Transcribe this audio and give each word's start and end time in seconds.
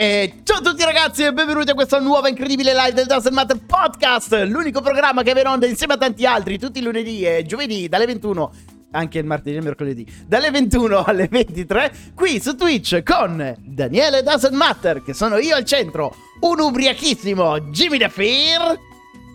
E 0.00 0.34
ciao 0.44 0.58
a 0.58 0.60
tutti 0.60 0.84
ragazzi 0.84 1.24
e 1.24 1.32
benvenuti 1.32 1.72
a 1.72 1.74
questa 1.74 1.98
nuova 1.98 2.28
incredibile 2.28 2.72
live 2.72 2.92
del 2.92 3.06
Doesn't 3.06 3.32
Matter 3.32 3.58
Podcast 3.58 4.32
L'unico 4.46 4.80
programma 4.80 5.24
che 5.24 5.32
va 5.32 5.40
in 5.40 5.46
onda 5.48 5.66
insieme 5.66 5.94
a 5.94 5.96
tanti 5.96 6.24
altri 6.24 6.56
tutti 6.56 6.78
i 6.78 6.82
lunedì 6.82 7.24
e 7.24 7.42
giovedì 7.44 7.88
dalle 7.88 8.06
21 8.06 8.52
anche 8.92 9.18
il 9.18 9.24
martedì 9.24 9.56
e 9.56 9.58
il 9.58 9.64
mercoledì 9.64 10.06
dalle 10.24 10.52
21 10.52 11.02
alle 11.02 11.26
23 11.28 11.92
qui 12.14 12.40
su 12.40 12.54
Twitch 12.54 13.02
con 13.02 13.56
Daniele 13.58 14.22
Doesn't 14.22 14.54
Matter 14.54 15.02
che 15.02 15.14
sono 15.14 15.36
io 15.38 15.56
al 15.56 15.64
centro 15.64 16.14
un 16.42 16.60
ubriachissimo 16.60 17.58
Jimmy 17.58 17.98
Fear 18.08 18.78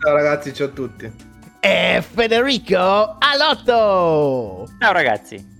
Ciao 0.02 0.16
ragazzi, 0.16 0.54
ciao 0.54 0.68
a 0.68 0.70
tutti. 0.70 1.12
e 1.60 2.02
Federico 2.10 3.18
Alotto 3.20 4.66
Ciao 4.80 4.94
ragazzi. 4.94 5.52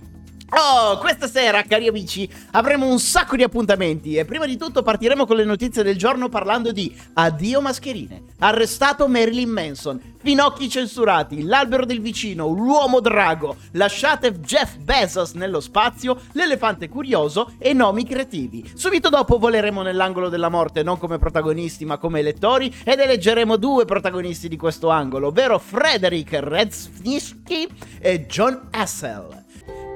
Oh, 0.56 0.98
questa 0.98 1.26
sera, 1.26 1.62
cari 1.62 1.88
amici, 1.88 2.28
avremo 2.52 2.86
un 2.86 3.00
sacco 3.00 3.34
di 3.34 3.42
appuntamenti 3.42 4.14
e 4.14 4.24
prima 4.24 4.46
di 4.46 4.56
tutto 4.56 4.82
partiremo 4.82 5.26
con 5.26 5.36
le 5.36 5.44
notizie 5.44 5.82
del 5.82 5.98
giorno 5.98 6.28
parlando 6.28 6.70
di 6.70 6.94
Addio 7.14 7.60
mascherine, 7.60 8.22
arrestato 8.38 9.08
Marilyn 9.08 9.48
Manson, 9.48 10.00
finocchi 10.22 10.68
censurati, 10.68 11.42
l'albero 11.42 11.84
del 11.84 12.00
vicino, 12.00 12.46
l'uomo 12.46 13.00
drago, 13.00 13.56
lasciate 13.72 14.38
Jeff 14.40 14.76
Bezos 14.76 15.32
nello 15.32 15.58
spazio, 15.58 16.20
l'elefante 16.32 16.88
curioso 16.88 17.54
e 17.58 17.72
nomi 17.72 18.04
creativi. 18.04 18.70
Subito 18.74 19.08
dopo 19.08 19.38
voleremo 19.38 19.82
nell'angolo 19.82 20.28
della 20.28 20.50
morte 20.50 20.84
non 20.84 20.98
come 20.98 21.18
protagonisti 21.18 21.84
ma 21.84 21.98
come 21.98 22.20
elettori 22.20 22.72
ed 22.84 23.00
eleggeremo 23.00 23.56
due 23.56 23.86
protagonisti 23.86 24.48
di 24.48 24.56
questo 24.56 24.88
angolo, 24.88 25.28
ovvero 25.28 25.58
Frederick 25.58 26.38
Redznisky 26.40 27.66
e 27.98 28.26
John 28.26 28.68
Hassel. 28.70 29.42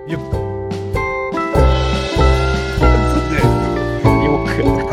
Io- 0.08 0.47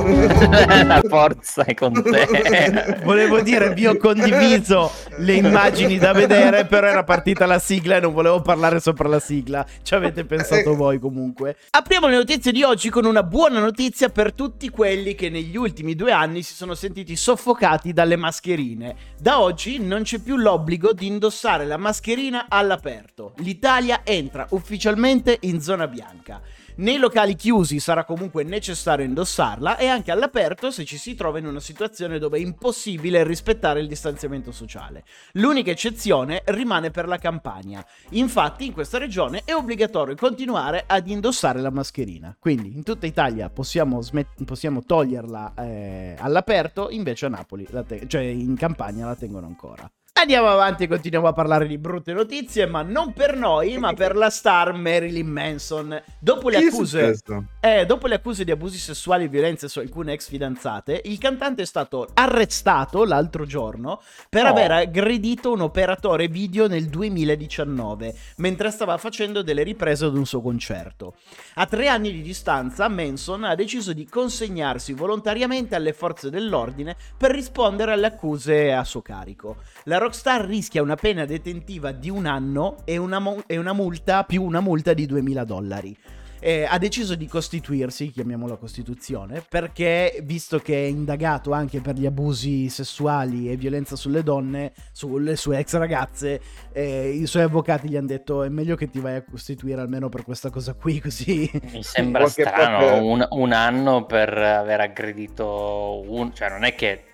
La 0.86 1.02
forza 1.08 1.64
è 1.64 1.74
con 1.74 1.94
te. 1.94 3.02
Volevo 3.04 3.42
dire, 3.42 3.74
vi 3.74 3.88
ho 3.88 3.98
condiviso 3.98 4.92
le 5.18 5.34
immagini 5.34 5.98
da 5.98 6.14
vedere, 6.14 6.66
però 6.66 6.88
era 6.88 7.04
partita 7.04 7.46
la 7.46 7.60
sigla 7.60 7.98
e 7.98 8.00
non 8.00 8.14
volevo 8.14 8.42
parlare 8.42 8.80
sopra 8.80 9.08
la 9.08 9.20
sigla. 9.20 9.66
Ci 9.82 9.96
avete 9.96 10.26
pensato 10.26 10.76
voi 10.76 11.00
comunque. 11.00 11.58
Apriamo 11.72 12.08
le 12.08 12.18
notizie 12.18 12.52
di 12.52 12.64
oggi 12.64 12.90
con 12.90 13.06
una 13.06 13.24
buona 13.24 13.60
notizia 13.60 14.10
per 14.10 14.34
tutti 14.34 14.70
quelli 14.70 15.16
che 15.16 15.30
negli 15.30 15.58
ultimi 15.58 15.96
due 15.96 16.12
anni 16.12 16.44
si 16.44 16.54
sono 16.54 16.76
sentiti 16.76 17.16
soffocati 17.16 17.92
dalle 17.92 18.16
mascherine. 18.16 18.96
Da 19.20 19.42
oggi 19.42 19.80
non 19.80 20.04
c'è 20.04 20.20
più 20.20 20.36
l'obbligo 20.36 20.94
di 20.94 21.08
indossare 21.08 21.66
la 21.66 21.78
mascherina 21.78 22.46
all'aperto. 22.48 23.34
L'Italia 23.38 24.02
entra 24.04 24.46
ufficialmente 24.52 25.38
in 25.42 25.62
zona 25.62 25.88
bianca. 25.88 26.42
Nei 26.78 26.98
locali 26.98 27.36
chiusi 27.36 27.80
sarà 27.80 28.04
comunque 28.04 28.44
necessario 28.44 29.06
indossarla 29.06 29.78
e 29.78 29.88
anche 29.88 30.12
all'aperto 30.12 30.72
se 30.72 30.84
ci 30.84 30.98
si 30.98 31.16
trova 31.16 31.40
in 31.40 31.46
una 31.46 31.62
situazione 31.62 32.20
dove 32.20 32.38
è 32.38 32.42
impossibile 32.42 33.24
rispettare 33.24 33.80
il 33.80 33.88
distanziamento 33.88 34.52
sociale. 34.52 35.06
L'unica 35.34 35.72
eccezione 35.72 36.42
rimane 36.48 36.92
per 36.92 37.08
la 37.08 37.18
campagna. 37.18 37.86
Infatti 38.10 38.66
in 38.66 38.74
questa 38.74 38.98
regione 38.98 39.44
è 39.46 39.54
obbligatorio 39.54 40.16
continuare 40.16 40.84
ad 40.86 41.08
indossare 41.08 41.62
la 41.62 41.72
mascherina. 41.72 42.36
Quindi 42.38 42.76
in 42.76 42.84
tutta 42.84 43.06
Italia 43.06 43.50
possiamo, 43.50 44.02
smet- 44.02 44.44
possiamo 44.44 44.84
toglierla 44.84 45.54
eh, 45.56 46.16
all'aperto, 46.20 46.90
invece 46.90 47.28
a 47.28 47.30
Napoli, 47.30 47.66
te- 47.88 48.04
cioè 48.08 48.24
in 48.24 48.58
campagna 48.58 49.06
la 49.06 49.16
tengono 49.16 49.48
ancora. 49.48 49.90
Andiamo 50.18 50.48
avanti 50.48 50.84
e 50.84 50.88
continuiamo 50.88 51.28
a 51.28 51.34
parlare 51.34 51.68
di 51.68 51.78
brutte 51.78 52.14
notizie, 52.14 52.66
ma 52.68 52.82
non 52.82 53.12
per 53.12 53.36
noi, 53.36 53.78
ma 53.78 53.92
per 53.94 54.16
la 54.16 54.30
star 54.30 54.72
Marilyn 54.74 55.28
Manson. 55.28 56.02
Dopo 56.18 56.48
le 56.48 56.56
accuse 56.58 57.20
eh, 57.60 57.86
dopo 57.86 58.08
le 58.08 58.16
accuse 58.16 58.46
di 58.46 58.52
abusi 58.52 58.78
sessuali 58.78 59.26
e 59.26 59.28
violenze 59.28 59.68
su 59.68 59.80
alcune 59.80 60.14
ex 60.14 60.30
fidanzate, 60.30 61.02
il 61.04 61.18
cantante 61.18 61.64
è 61.64 61.66
stato 61.66 62.08
arrestato 62.14 63.04
l'altro 63.04 63.46
giorno 63.46 64.02
per 64.30 64.46
Oh. 64.46 64.48
aver 64.48 64.72
aggredito 64.72 65.52
un 65.52 65.60
operatore 65.60 66.30
video 66.30 66.68
nel 66.68 66.86
2019, 66.86 68.16
mentre 68.38 68.72
stava 68.72 68.98
facendo 68.98 69.42
delle 69.44 69.64
riprese 69.64 70.06
ad 70.06 70.16
un 70.16 70.26
suo 70.26 70.42
concerto. 70.42 71.16
A 71.56 71.66
tre 71.66 71.90
anni 71.90 72.14
di 72.14 72.22
distanza, 72.22 72.88
Manson 72.88 73.44
ha 73.44 73.54
deciso 73.54 73.92
di 73.92 74.08
consegnarsi 74.08 74.94
volontariamente 74.94 75.76
alle 75.76 75.92
forze 75.92 76.30
dell'ordine 76.30 76.96
per 77.18 77.32
rispondere 77.32 77.92
alle 77.92 78.08
accuse 78.08 78.72
a 78.72 78.86
suo 78.86 79.02
carico. 79.02 79.58
La 79.84 80.04
rockstar 80.06 80.46
rischia 80.46 80.84
una 80.84 80.96
pena 80.96 81.26
detentiva 81.26 81.92
di 81.92 82.10
un 82.12 82.28
anno 82.28 82.78
e 82.86 82.98
una, 82.98 83.18
mo- 83.20 83.44
e 83.48 83.58
una 83.58 83.74
multa 83.74 84.24
più 84.24 84.44
una 84.44 84.60
multa 84.60 84.94
di 84.94 85.08
2000 85.08 85.44
dollari. 85.44 85.98
Eh, 86.40 86.64
ha 86.70 86.78
deciso 86.78 87.16
di 87.16 87.26
costituirsi, 87.26 88.12
chiamiamola 88.12 88.58
Costituzione, 88.58 89.44
perché 89.50 90.20
visto 90.22 90.60
che 90.60 90.76
è 90.76 90.88
indagato 90.88 91.54
anche 91.54 91.82
per 91.82 91.96
gli 91.96 92.06
abusi 92.06 92.70
sessuali 92.70 93.50
e 93.50 93.56
violenza 93.56 93.96
sulle 93.96 94.22
donne, 94.22 94.74
sulle 94.92 95.38
sue 95.38 95.58
ex 95.58 95.76
ragazze, 95.76 96.40
eh, 96.72 97.10
i 97.10 97.26
suoi 97.26 97.44
avvocati 97.44 97.90
gli 97.90 97.98
hanno 97.98 98.08
detto 98.08 98.44
è 98.44 98.50
meglio 98.50 98.76
che 98.76 98.92
ti 98.92 99.00
vai 99.00 99.16
a 99.16 99.24
costituire 99.24 99.82
almeno 99.82 100.08
per 100.08 100.24
questa 100.24 100.52
cosa 100.52 100.74
qui, 100.74 101.02
così... 101.02 101.50
Mi 101.72 101.82
sembra 101.82 102.28
strano 102.28 102.78
parte- 102.78 103.00
un, 103.00 103.28
un 103.28 103.52
anno 103.52 104.06
per 104.06 104.38
aver 104.38 104.82
aggredito 104.82 106.04
un... 106.06 106.32
Cioè 106.32 106.50
non 106.50 106.64
è 106.64 106.76
che... 106.76 107.06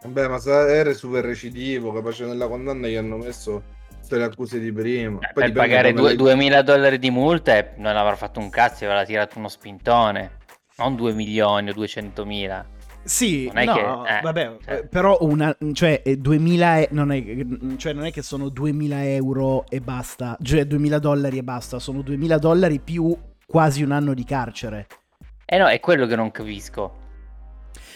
Vabbè, 0.00 0.28
ma 0.28 0.38
era 0.70 0.92
super 0.94 1.24
recidivo, 1.24 1.92
capace 1.92 2.24
nella 2.24 2.46
condanna 2.46 2.86
gli 2.86 2.94
hanno 2.94 3.16
messo 3.16 3.62
tutte 4.00 4.16
le 4.16 4.24
accuse 4.24 4.60
di 4.60 4.72
prima. 4.72 5.18
eh, 5.18 5.32
Poi 5.32 5.44
per 5.44 5.52
pagare 5.52 5.88
come 5.90 6.00
due- 6.00 6.10
le- 6.10 6.16
2000 6.16 6.62
dollari 6.62 6.98
di 7.00 7.10
multa 7.10 7.56
e 7.56 7.70
non 7.78 7.96
avrà 7.96 8.14
fatto 8.14 8.38
un 8.38 8.48
cazzo, 8.48 8.84
aveva 8.84 9.04
tirato 9.04 9.38
uno 9.38 9.48
spintone. 9.48 10.36
Non 10.76 10.94
2 10.94 11.12
milioni 11.14 11.70
o 11.70 11.72
200 11.72 12.24
mila. 12.24 12.64
Sì, 13.02 13.46
Non 13.46 13.58
è 13.58 13.64
no, 13.64 13.74
che- 13.74 14.18
eh, 14.18 14.20
vabbè, 14.22 14.56
cioè- 14.64 14.74
eh, 14.76 14.86
però 14.86 15.18
una, 15.22 15.56
cioè, 15.72 16.02
eh, 16.04 16.16
2000, 16.16 16.78
e- 16.78 16.88
non 16.92 17.10
è, 17.10 17.24
cioè 17.76 17.92
non 17.92 18.04
è 18.04 18.12
che 18.12 18.22
sono 18.22 18.50
2000 18.50 19.04
euro 19.04 19.64
e 19.68 19.80
basta, 19.80 20.36
cioè 20.40 20.64
2000 20.64 21.00
dollari 21.00 21.38
e 21.38 21.42
basta, 21.42 21.80
sono 21.80 22.02
2000 22.02 22.38
dollari 22.38 22.78
più 22.78 23.16
quasi 23.46 23.82
un 23.82 23.90
anno 23.90 24.14
di 24.14 24.24
carcere. 24.24 24.86
Eh 25.44 25.58
no, 25.58 25.66
è 25.66 25.80
quello 25.80 26.06
che 26.06 26.14
non 26.14 26.30
capisco. 26.30 26.96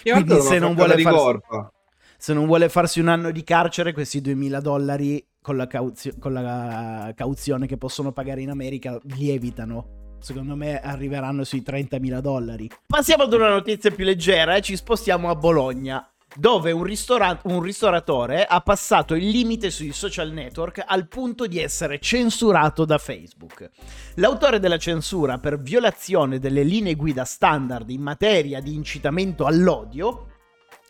Io 0.04 0.14
quindi 0.14 0.40
se 0.40 0.58
non 0.58 0.74
vuole 0.74 0.96
di 0.96 1.02
farsi- 1.02 1.18
corpa. 1.20 1.72
Se 2.22 2.32
non 2.32 2.46
vuole 2.46 2.68
farsi 2.68 3.00
un 3.00 3.08
anno 3.08 3.32
di 3.32 3.42
carcere, 3.42 3.92
questi 3.92 4.20
2000 4.20 4.60
dollari 4.60 5.26
con 5.40 5.56
la, 5.56 5.66
cauzio- 5.66 6.14
con 6.20 6.32
la 6.32 7.12
cauzione 7.16 7.66
che 7.66 7.76
possono 7.76 8.12
pagare 8.12 8.40
in 8.42 8.50
America 8.50 8.96
lievitano. 9.16 10.18
Secondo 10.20 10.54
me 10.54 10.80
arriveranno 10.80 11.42
sui 11.42 11.64
30.000 11.66 12.20
dollari. 12.20 12.70
Passiamo 12.86 13.24
ad 13.24 13.32
una 13.32 13.48
notizia 13.48 13.90
più 13.90 14.04
leggera 14.04 14.54
e 14.54 14.60
ci 14.60 14.76
spostiamo 14.76 15.30
a 15.30 15.34
Bologna. 15.34 16.08
Dove 16.36 16.70
un, 16.70 16.84
ristora- 16.84 17.40
un 17.46 17.60
ristoratore 17.60 18.44
ha 18.44 18.60
passato 18.60 19.16
il 19.16 19.28
limite 19.28 19.70
sui 19.70 19.90
social 19.90 20.30
network 20.30 20.80
al 20.86 21.08
punto 21.08 21.48
di 21.48 21.58
essere 21.58 21.98
censurato 21.98 22.84
da 22.84 22.98
Facebook. 22.98 23.68
L'autore 24.14 24.60
della 24.60 24.78
censura 24.78 25.38
per 25.38 25.60
violazione 25.60 26.38
delle 26.38 26.62
linee 26.62 26.94
guida 26.94 27.24
standard 27.24 27.90
in 27.90 28.00
materia 28.00 28.60
di 28.60 28.74
incitamento 28.76 29.44
all'odio 29.44 30.28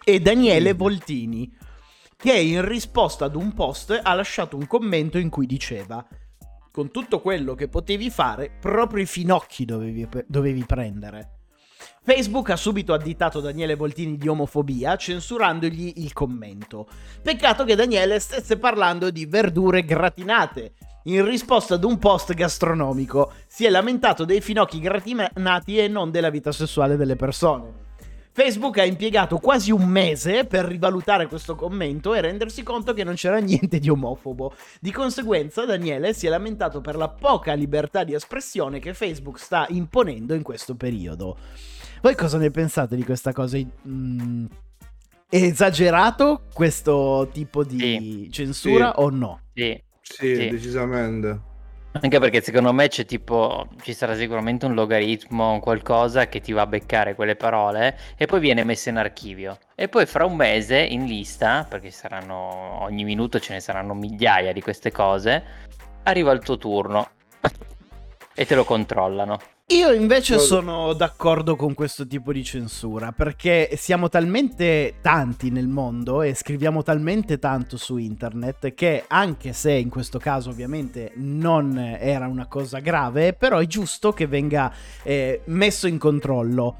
è 0.05 0.19
Daniele 0.19 0.75
Voltini, 0.75 1.51
che 2.17 2.33
in 2.33 2.67
risposta 2.67 3.27
ad 3.27 3.37
un 3.37 3.53
post 3.53 3.99
ha 4.03 4.15
lasciato 4.15 4.57
un 4.57 4.67
commento 4.67 5.19
in 5.19 5.29
cui 5.29 5.47
diceva 5.47 6.05
con 6.73 6.91
tutto 6.91 7.21
quello 7.21 7.55
che 7.55 7.69
potevi 7.69 8.11
fare, 8.11 8.51
proprio 8.59 9.03
i 9.03 9.07
finocchi 9.07 9.67
dovevi, 9.67 10.09
dovevi 10.27 10.65
prendere. 10.65 11.37
Facebook 12.03 12.51
ha 12.51 12.57
subito 12.57 12.95
additato 12.95 13.41
Daniele 13.41 13.77
Voltini 13.77 14.17
di 14.17 14.27
omofobia, 14.27 14.97
censurandogli 14.97 15.93
il 15.97 16.13
commento. 16.13 16.89
Peccato 17.21 17.65
che 17.65 17.77
Daniele 17.77 18.19
stesse 18.19 18.57
parlando 18.57 19.11
di 19.11 19.27
verdure 19.27 19.85
gratinate. 19.85 20.73
In 21.05 21.25
risposta 21.25 21.75
ad 21.75 21.85
un 21.85 21.99
post 21.99 22.33
gastronomico, 22.33 23.33
si 23.47 23.67
è 23.67 23.71
lamentato 23.71 24.25
dei 24.25 24.41
finocchi 24.41 24.81
gratinati 24.81 25.79
e 25.79 25.89
non 25.89 26.11
della 26.11 26.31
vita 26.31 26.53
sessuale 26.53 26.97
delle 26.97 27.17
persone. 27.17 27.92
Facebook 28.35 28.79
ha 28.79 28.85
impiegato 28.85 29.37
quasi 29.39 29.71
un 29.73 29.85
mese 29.87 30.47
per 30.47 30.65
rivalutare 30.65 31.27
questo 31.27 31.55
commento 31.55 32.15
e 32.15 32.23
rendersi 32.23 32.63
conto 32.63 32.95
che 32.95 33.05
non 33.05 33.15
c'era 33.15 33.37
niente 33.39 33.79
di 33.79 33.91
omofobo. 33.91 34.55
Di 34.81 34.91
conseguenza 34.91 35.67
Daniele 35.67 36.15
si 36.15 36.27
è 36.27 36.31
lamentato 36.31 36.81
per 36.81 36.97
la 36.97 37.09
poca 37.11 37.53
libertà 37.53 38.05
di 38.05 38.15
espressione 38.15 38.79
che 38.79 38.95
Facebook 38.95 39.39
sta 39.39 39.67
imponendo 39.69 40.33
in 40.33 40.43
questo 40.43 40.75
periodo. 40.75 41.37
Voi 42.01 42.15
cosa 42.15 42.39
ne 42.39 42.51
pensate 42.51 42.97
di 42.97 43.05
questa 43.05 43.33
cosa? 43.35 43.59
Mm, 43.87 44.47
è 45.29 45.37
esagerato 45.37 46.45
questo 46.55 47.29
tipo 47.33 47.63
di 47.65 47.79
Sì. 47.79 48.29
censura 48.31 48.93
Sì. 48.97 49.03
o 49.03 49.11
no? 49.11 49.41
Sì. 49.53 49.83
Sì, 50.01 50.35
Sì. 50.37 50.49
decisamente. 50.49 51.51
Anche 52.01 52.19
perché 52.19 52.41
secondo 52.41 52.73
me 52.73 52.89
c'è 52.89 53.05
tipo, 53.05 53.69
ci 53.83 53.93
sarà 53.93 54.17
sicuramente 54.17 54.65
un 54.65 54.73
logaritmo, 54.73 55.61
qualcosa 55.61 56.27
che 56.27 56.41
ti 56.41 56.53
va 56.53 56.63
a 56.63 56.67
beccare 56.67 57.15
quelle 57.15 57.37
parole 57.37 57.99
e 58.17 58.25
poi 58.25 58.41
viene 58.41 58.65
messo 58.65 58.89
in 58.89 58.97
archivio. 58.97 59.59
E 59.75 59.89
poi 59.89 60.07
fra 60.07 60.25
un 60.25 60.35
mese 60.35 60.79
in 60.79 61.05
lista, 61.05 61.67
perché 61.69 61.91
saranno 61.91 62.83
ogni 62.83 63.05
minuto 63.05 63.39
ce 63.39 63.53
ne 63.53 63.61
saranno 63.61 63.93
migliaia 63.93 64.53
di 64.53 64.63
queste 64.63 64.91
cose, 64.91 65.45
arriva 66.05 66.33
il 66.33 66.41
tuo 66.41 66.57
turno 66.57 67.11
e 68.35 68.47
te 68.47 68.55
lo 68.55 68.65
controllano. 68.65 69.39
Io 69.69 69.93
invece 69.93 70.39
sono 70.39 70.93
d'accordo 70.93 71.57
con 71.57 71.73
questo 71.73 72.07
tipo 72.07 72.31
di 72.31 72.45
censura 72.45 73.13
perché 73.13 73.71
siamo 73.77 74.11
talmente 74.11 74.97
tanti 75.01 75.51
nel 75.51 75.67
mondo 75.67 76.21
e 76.21 76.35
scriviamo 76.35 76.83
talmente 76.83 77.39
tanto 77.39 77.79
su 77.79 77.97
internet 77.97 78.75
che 78.75 79.05
anche 79.07 79.55
se 79.55 79.73
in 79.73 79.89
questo 79.89 80.19
caso 80.19 80.51
ovviamente 80.51 81.13
non 81.17 81.79
era 81.79 82.27
una 82.27 82.47
cosa 82.49 82.81
grave, 82.81 83.33
però 83.33 83.59
è 83.59 83.67
giusto 83.67 84.13
che 84.13 84.27
venga 84.27 84.71
eh, 85.05 85.41
messo 85.47 85.87
in 85.87 85.97
controllo. 85.97 86.77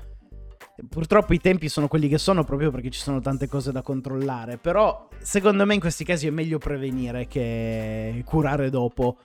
Purtroppo 0.89 1.33
i 1.33 1.41
tempi 1.41 1.69
sono 1.69 1.89
quelli 1.89 2.09
che 2.09 2.19
sono 2.19 2.45
proprio 2.45 2.71
perché 2.71 2.91
ci 2.91 3.01
sono 3.01 3.21
tante 3.21 3.47
cose 3.47 3.73
da 3.73 3.81
controllare, 3.83 4.59
però 4.59 5.09
secondo 5.21 5.65
me 5.65 5.75
in 5.75 5.81
questi 5.81 6.05
casi 6.05 6.27
è 6.27 6.31
meglio 6.31 6.59
prevenire 6.59 7.27
che 7.27 8.23
curare 8.27 8.69
dopo. 8.69 9.19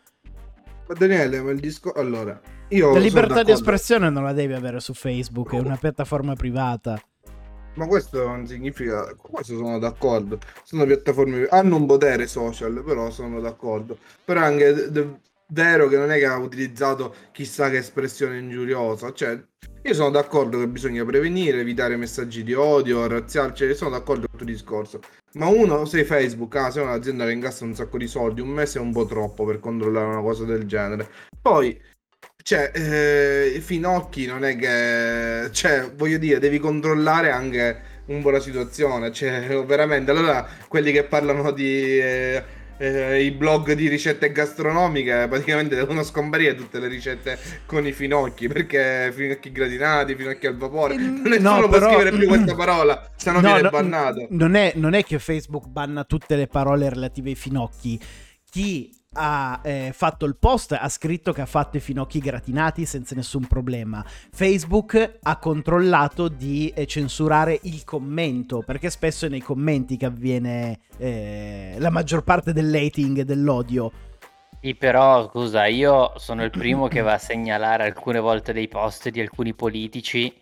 Ma 0.88 0.94
Daniele, 0.98 1.42
ma 1.42 1.52
il 1.52 1.60
disco... 1.60 1.92
Allora, 1.92 2.40
io 2.70 2.94
La 2.94 3.00
libertà 3.00 3.44
di 3.44 3.52
espressione 3.52 4.10
non 4.10 4.24
la 4.24 4.34
devi 4.34 4.54
avere 4.54 4.80
su 4.80 4.94
Facebook, 4.94 5.54
è 5.54 5.60
una 5.60 5.76
piattaforma 5.76 6.34
privata. 6.36 7.02
Ma 7.76 7.86
questo 7.88 8.26
non 8.26 8.48
significa... 8.48 9.14
Questo 9.16 9.58
sono 9.58 9.80
d'accordo. 9.80 10.40
Sono 10.64 10.86
piattaforme... 10.86 11.48
Hanno 11.50 11.76
un 11.76 11.86
potere 11.86 12.26
social, 12.26 12.84
però 12.84 13.12
sono 13.12 13.40
d'accordo. 13.40 13.98
Però 14.24 14.40
anche 14.42 14.74
d- 14.74 14.88
d- 14.88 15.18
vero 15.54 15.88
che 15.88 15.98
non 15.98 16.12
è 16.12 16.18
che 16.18 16.26
ha 16.26 16.38
utilizzato 16.38 17.14
chissà 17.32 17.70
che 17.70 17.78
espressione 17.78 18.38
ingiuriosa. 18.40 19.14
Cioè, 19.14 19.42
io 19.84 19.94
sono 19.94 20.10
d'accordo 20.10 20.60
che 20.60 20.68
bisogna 20.68 21.06
prevenire, 21.06 21.62
evitare 21.62 21.96
messaggi 21.96 22.44
di 22.44 22.54
odio, 22.54 23.08
razziali, 23.08 23.54
cioè, 23.56 23.74
sono 23.74 23.92
d'accordo 23.92 24.28
con 24.28 24.32
il 24.32 24.38
tuo 24.38 24.46
discorso. 24.46 25.00
Ma 25.34 25.48
uno, 25.48 25.86
sei 25.86 26.04
Facebook, 26.04 26.56
ah, 26.56 26.72
sei 26.72 26.84
un'azienda 26.84 27.26
che 27.26 27.32
incassa 27.32 27.64
un 27.64 27.76
sacco 27.76 27.98
di 27.98 28.08
soldi, 28.08 28.42
un 28.42 28.50
mese 28.50 28.80
è 28.80 28.82
un 28.82 28.92
po' 28.92 29.06
troppo 29.06 29.46
per 29.46 29.60
controllare 29.60 30.08
una 30.08 30.22
cosa 30.22 30.44
del 30.46 30.66
genere. 30.66 31.08
Poi, 31.42 31.80
cioè, 32.44 32.72
eh, 32.74 33.60
Finocchi 33.62 34.26
non 34.26 34.44
è 34.44 34.56
che... 34.56 35.52
Cioè, 35.52 35.92
voglio 35.96 36.18
dire, 36.18 36.40
devi 36.40 36.60
controllare 36.60 37.30
anche 37.32 37.82
un 38.08 38.22
po' 38.22 38.30
la 38.32 38.40
situazione. 38.40 39.12
Cioè, 39.12 39.64
veramente, 39.66 40.12
allora, 40.12 40.48
quelli 40.68 40.92
che 40.92 41.04
parlano 41.04 41.52
di... 41.52 42.00
eh, 42.00 42.57
eh, 42.78 43.24
i 43.24 43.32
blog 43.32 43.74
di 43.74 43.88
ricette 43.88 44.32
gastronomiche 44.32 45.26
praticamente 45.30 45.76
devono 45.76 46.04
scomparire 46.04 46.56
tutte 46.56 46.80
le 46.80 46.88
ricette 46.88 47.38
con 47.66 47.86
i 47.88 47.92
finocchi 47.92 48.48
perché 48.48 49.12
finocchi 49.16 49.52
gratinati, 49.52 50.16
finocchi 50.16 50.48
al 50.48 50.58
vapore 50.58 50.96
nessuno 50.96 51.34
Eh, 51.36 51.40
no, 51.40 51.58
può 51.60 51.70
però- 51.70 51.88
scrivere 51.88 52.12
più 52.18 52.28
questa 52.28 52.54
parola 52.56 53.12
se 53.16 53.32
no, 53.32 53.40
No, 53.40 53.48
viene 53.48 53.62
no, 53.62 53.70
bannato 53.70 54.28
Non 54.30 54.56
è, 54.56 54.72
non 54.76 54.94
è 54.94 55.04
che 55.04 55.20
Facebook 55.20 55.68
banna 55.68 56.04
tutte 56.04 56.36
le 56.36 56.48
parole 56.48 56.90
relative 56.90 57.30
ai 57.30 57.36
finocchi. 57.36 58.00
Chi 58.50 58.90
ha 59.18 59.60
eh, 59.64 59.92
fatto 59.94 60.26
il 60.26 60.36
post 60.38 60.78
ha 60.80 60.90
scritto 60.90 61.34
che 61.34 61.42
ha 61.42 61.48
fatto 61.48 61.78
i 61.78 61.80
finocchi 61.80 62.20
gratinati 62.20 62.86
senza 62.86 63.16
nessun 63.16 63.48
problema. 63.48 64.06
Facebook 64.06 65.20
ha 65.24 65.38
controllato 65.38 66.28
di 66.28 66.72
eh, 66.76 66.86
censurare 66.86 67.60
il 67.64 67.84
commento, 67.84 68.62
perché 68.64 68.92
spesso 68.92 69.26
è 69.26 69.30
nei 69.30 69.42
commenti 69.42 69.98
che 69.98 70.06
avviene 70.06 70.80
eh, 70.98 71.76
la 71.80 71.90
maggior 71.90 72.24
parte 72.24 72.54
dell'hating 72.54 73.20
e 73.20 73.26
dell'odio. 73.26 73.92
Sì, 74.62 74.76
però 74.76 75.30
scusa, 75.30 75.66
io 75.66 76.14
sono 76.18 76.44
il 76.44 76.50
primo 76.50 76.88
che 76.88 77.02
va 77.02 77.14
a 77.14 77.20
segnalare 77.20 77.84
alcune 77.84 78.20
volte 78.20 78.54
dei 78.54 78.68
post 78.68 79.10
di 79.10 79.22
alcuni 79.22 79.54
politici, 79.54 80.34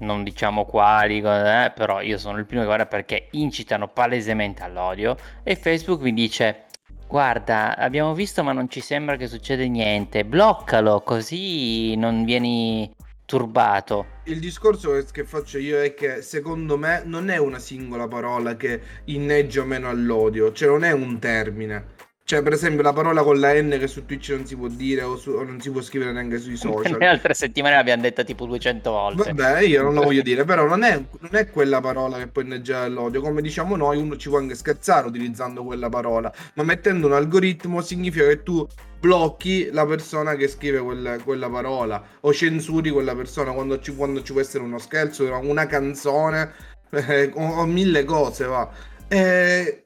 non 0.00 0.22
diciamo 0.22 0.64
quali, 0.64 1.18
eh, 1.18 1.72
però 1.74 2.00
io 2.00 2.18
sono 2.18 2.38
il 2.38 2.46
primo 2.46 2.62
che 2.62 2.66
guarda 2.66 2.86
perché 2.86 3.28
incitano 3.32 3.88
palesemente 3.88 4.62
all'odio 4.62 5.16
e 5.42 5.56
Facebook 5.56 6.00
mi 6.02 6.12
dice 6.12 6.64
guarda, 7.06 7.76
abbiamo 7.76 8.14
visto 8.14 8.42
ma 8.42 8.52
non 8.52 8.68
ci 8.68 8.80
sembra 8.80 9.16
che 9.16 9.26
succede 9.28 9.68
niente, 9.68 10.24
bloccalo 10.24 11.00
così 11.02 11.94
non 11.96 12.24
vieni 12.24 12.90
turbato. 13.26 14.06
il 14.24 14.38
discorso 14.38 15.02
che- 15.12 15.24
faccio 15.24 15.58
io 15.58 15.80
è 15.82 15.94
che 15.94 16.20
secondo 16.22 16.76
me 16.76 17.02
non 17.06 17.30
è 17.30 17.38
una 17.38 17.58
singola 17.58 18.06
parola 18.06 18.56
che 18.56 18.80
inneggia 19.04 19.64
meno 19.64 19.88
all'odio 19.88 20.52
cioè 20.52 20.68
non 20.68 20.84
è 20.84 20.92
un 20.92 21.18
termine 21.18 21.92
cioè 22.26 22.42
per 22.42 22.54
esempio 22.54 22.82
la 22.82 22.94
parola 22.94 23.22
con 23.22 23.38
la 23.38 23.52
N 23.52 23.76
che 23.78 23.86
su 23.86 24.06
Twitch 24.06 24.30
non 24.30 24.46
si 24.46 24.56
può 24.56 24.68
dire 24.68 25.02
o, 25.02 25.14
su- 25.16 25.32
o 25.32 25.42
non 25.42 25.60
si 25.60 25.70
può 25.70 25.82
scrivere 25.82 26.10
neanche 26.12 26.38
sui 26.38 26.56
social 26.56 26.92
Nelle 26.92 27.06
altre 27.06 27.34
settimane 27.34 27.74
l'abbiamo 27.74 28.00
detta 28.00 28.24
tipo 28.24 28.46
200 28.46 28.90
volte. 28.90 29.32
Vabbè, 29.34 29.60
io 29.60 29.82
non 29.82 29.92
lo 29.92 30.02
voglio 30.02 30.22
dire, 30.22 30.44
però 30.44 30.66
non 30.66 30.84
è, 30.84 30.94
non 30.94 31.30
è 31.32 31.50
quella 31.50 31.82
parola 31.82 32.16
che 32.16 32.28
può 32.28 32.40
inneggiare 32.40 32.86
all'odio. 32.86 33.20
Come 33.20 33.42
diciamo 33.42 33.76
noi, 33.76 33.98
uno 33.98 34.16
ci 34.16 34.30
può 34.30 34.38
anche 34.38 34.54
scherzare 34.54 35.06
utilizzando 35.06 35.64
quella 35.64 35.90
parola, 35.90 36.32
ma 36.54 36.62
mettendo 36.62 37.08
un 37.08 37.12
algoritmo 37.12 37.82
significa 37.82 38.26
che 38.26 38.42
tu 38.42 38.66
blocchi 38.98 39.68
la 39.70 39.84
persona 39.84 40.34
che 40.34 40.48
scrive 40.48 40.80
quella, 40.80 41.18
quella 41.18 41.50
parola 41.50 42.02
o 42.20 42.32
censuri 42.32 42.88
quella 42.88 43.14
persona 43.14 43.52
quando 43.52 43.78
ci, 43.80 43.94
quando 43.94 44.22
ci 44.22 44.32
può 44.32 44.40
essere 44.40 44.64
uno 44.64 44.78
scherzo, 44.78 45.30
una 45.42 45.66
canzone 45.66 46.52
eh, 46.88 47.30
o, 47.34 47.60
o 47.60 47.66
mille 47.66 48.04
cose, 48.04 48.46
va. 48.46 48.70
Eh, 49.08 49.83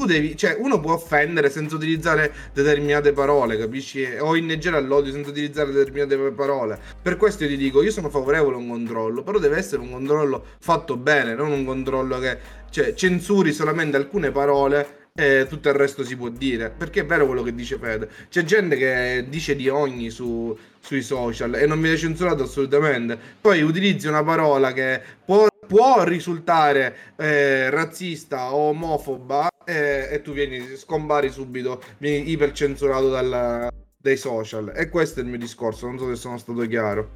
tu 0.00 0.06
devi, 0.06 0.34
cioè, 0.34 0.56
uno 0.58 0.80
può 0.80 0.94
offendere 0.94 1.50
senza 1.50 1.74
utilizzare 1.74 2.32
determinate 2.54 3.12
parole, 3.12 3.58
capisci? 3.58 4.02
O 4.18 4.34
inneggiare 4.34 4.78
all'odio 4.78 5.12
senza 5.12 5.28
utilizzare 5.28 5.72
determinate 5.72 6.16
parole. 6.30 6.78
Per 7.02 7.18
questo 7.18 7.44
io 7.44 7.50
ti 7.50 7.58
dico, 7.58 7.82
io 7.82 7.90
sono 7.90 8.08
favorevole 8.08 8.56
a 8.56 8.58
un 8.58 8.68
controllo, 8.68 9.22
però 9.22 9.38
deve 9.38 9.58
essere 9.58 9.82
un 9.82 9.90
controllo 9.90 10.42
fatto 10.58 10.96
bene, 10.96 11.34
non 11.34 11.52
un 11.52 11.66
controllo 11.66 12.18
che 12.18 12.38
cioè, 12.70 12.94
censuri 12.94 13.52
solamente 13.52 13.98
alcune 13.98 14.30
parole 14.30 15.08
e 15.12 15.46
tutto 15.46 15.68
il 15.68 15.74
resto 15.74 16.02
si 16.02 16.16
può 16.16 16.30
dire. 16.30 16.72
Perché 16.74 17.00
è 17.00 17.04
vero 17.04 17.26
quello 17.26 17.42
che 17.42 17.54
dice 17.54 17.76
Fede. 17.76 18.08
C'è 18.30 18.42
gente 18.42 18.76
che 18.76 19.26
dice 19.28 19.54
di 19.54 19.68
ogni 19.68 20.08
su, 20.08 20.56
sui 20.80 21.02
social 21.02 21.56
e 21.56 21.66
non 21.66 21.78
viene 21.78 21.98
censurato 21.98 22.44
assolutamente. 22.44 23.18
Poi 23.38 23.60
utilizzi 23.60 24.06
una 24.06 24.24
parola 24.24 24.72
che 24.72 24.98
può, 25.22 25.46
può 25.70 26.02
risultare 26.02 27.14
eh, 27.16 27.70
razzista 27.70 28.52
o 28.52 28.70
omofoba 28.70 29.48
e, 29.64 30.08
e 30.10 30.20
tu 30.20 30.32
vieni, 30.32 30.74
scompari 30.74 31.30
subito, 31.30 31.80
vieni 31.98 32.28
ipercensurato 32.28 33.08
dal- 33.08 33.68
dai 33.96 34.16
social. 34.16 34.72
E 34.74 34.88
questo 34.88 35.20
è 35.20 35.22
il 35.22 35.28
mio 35.28 35.38
discorso, 35.38 35.86
non 35.86 35.96
so 35.96 36.08
se 36.08 36.16
sono 36.16 36.38
stato 36.38 36.66
chiaro. 36.66 37.10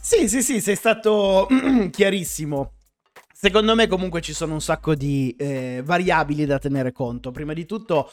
Sì, 0.00 0.26
sì, 0.26 0.42
sì, 0.42 0.62
sei 0.62 0.74
stato 0.74 1.46
chiarissimo. 1.92 2.72
Secondo 3.30 3.74
me 3.74 3.88
comunque 3.88 4.22
ci 4.22 4.32
sono 4.32 4.54
un 4.54 4.62
sacco 4.62 4.94
di 4.94 5.36
eh, 5.38 5.82
variabili 5.84 6.46
da 6.46 6.58
tenere 6.58 6.92
conto. 6.92 7.30
Prima 7.30 7.52
di 7.52 7.66
tutto 7.66 8.10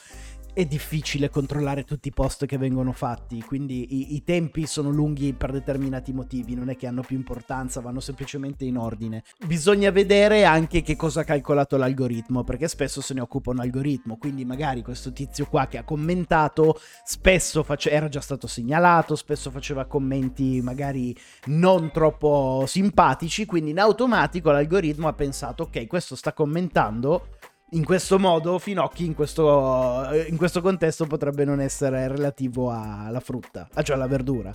è 0.53 0.65
difficile 0.65 1.29
controllare 1.29 1.85
tutti 1.85 2.09
i 2.09 2.13
post 2.13 2.45
che 2.45 2.57
vengono 2.57 2.91
fatti, 2.91 3.41
quindi 3.41 3.95
i, 3.95 4.15
i 4.15 4.23
tempi 4.23 4.65
sono 4.65 4.89
lunghi 4.89 5.33
per 5.33 5.51
determinati 5.51 6.11
motivi, 6.11 6.55
non 6.55 6.69
è 6.69 6.75
che 6.75 6.87
hanno 6.87 7.01
più 7.01 7.15
importanza, 7.15 7.79
vanno 7.79 8.01
semplicemente 8.01 8.65
in 8.65 8.77
ordine. 8.77 9.23
Bisogna 9.45 9.91
vedere 9.91 10.43
anche 10.43 10.81
che 10.81 10.95
cosa 10.95 11.21
ha 11.21 11.23
calcolato 11.23 11.77
l'algoritmo, 11.77 12.43
perché 12.43 12.67
spesso 12.67 12.99
se 13.01 13.13
ne 13.13 13.21
occupa 13.21 13.51
un 13.51 13.59
algoritmo, 13.59 14.17
quindi 14.17 14.43
magari 14.43 14.81
questo 14.81 15.13
tizio 15.13 15.45
qua 15.45 15.67
che 15.67 15.77
ha 15.77 15.83
commentato 15.83 16.79
spesso 17.05 17.63
face- 17.63 17.89
era 17.89 18.09
già 18.09 18.21
stato 18.21 18.47
segnalato, 18.47 19.15
spesso 19.15 19.51
faceva 19.51 19.85
commenti 19.85 20.61
magari 20.61 21.15
non 21.45 21.91
troppo 21.91 22.65
simpatici, 22.67 23.45
quindi 23.45 23.71
in 23.71 23.79
automatico 23.79 24.51
l'algoritmo 24.51 25.07
ha 25.07 25.13
pensato 25.13 25.63
ok, 25.63 25.87
questo 25.87 26.15
sta 26.15 26.33
commentando 26.33 27.39
in 27.73 27.85
questo 27.85 28.19
modo 28.19 28.59
Finocchi 28.59 29.05
in 29.05 29.13
questo, 29.13 30.07
in 30.27 30.35
questo 30.37 30.61
contesto 30.61 31.05
potrebbe 31.05 31.45
non 31.45 31.61
essere 31.61 32.07
relativo 32.07 32.69
alla 32.71 33.19
frutta, 33.19 33.69
ah, 33.73 33.81
cioè 33.81 33.95
alla 33.95 34.07
verdura. 34.07 34.53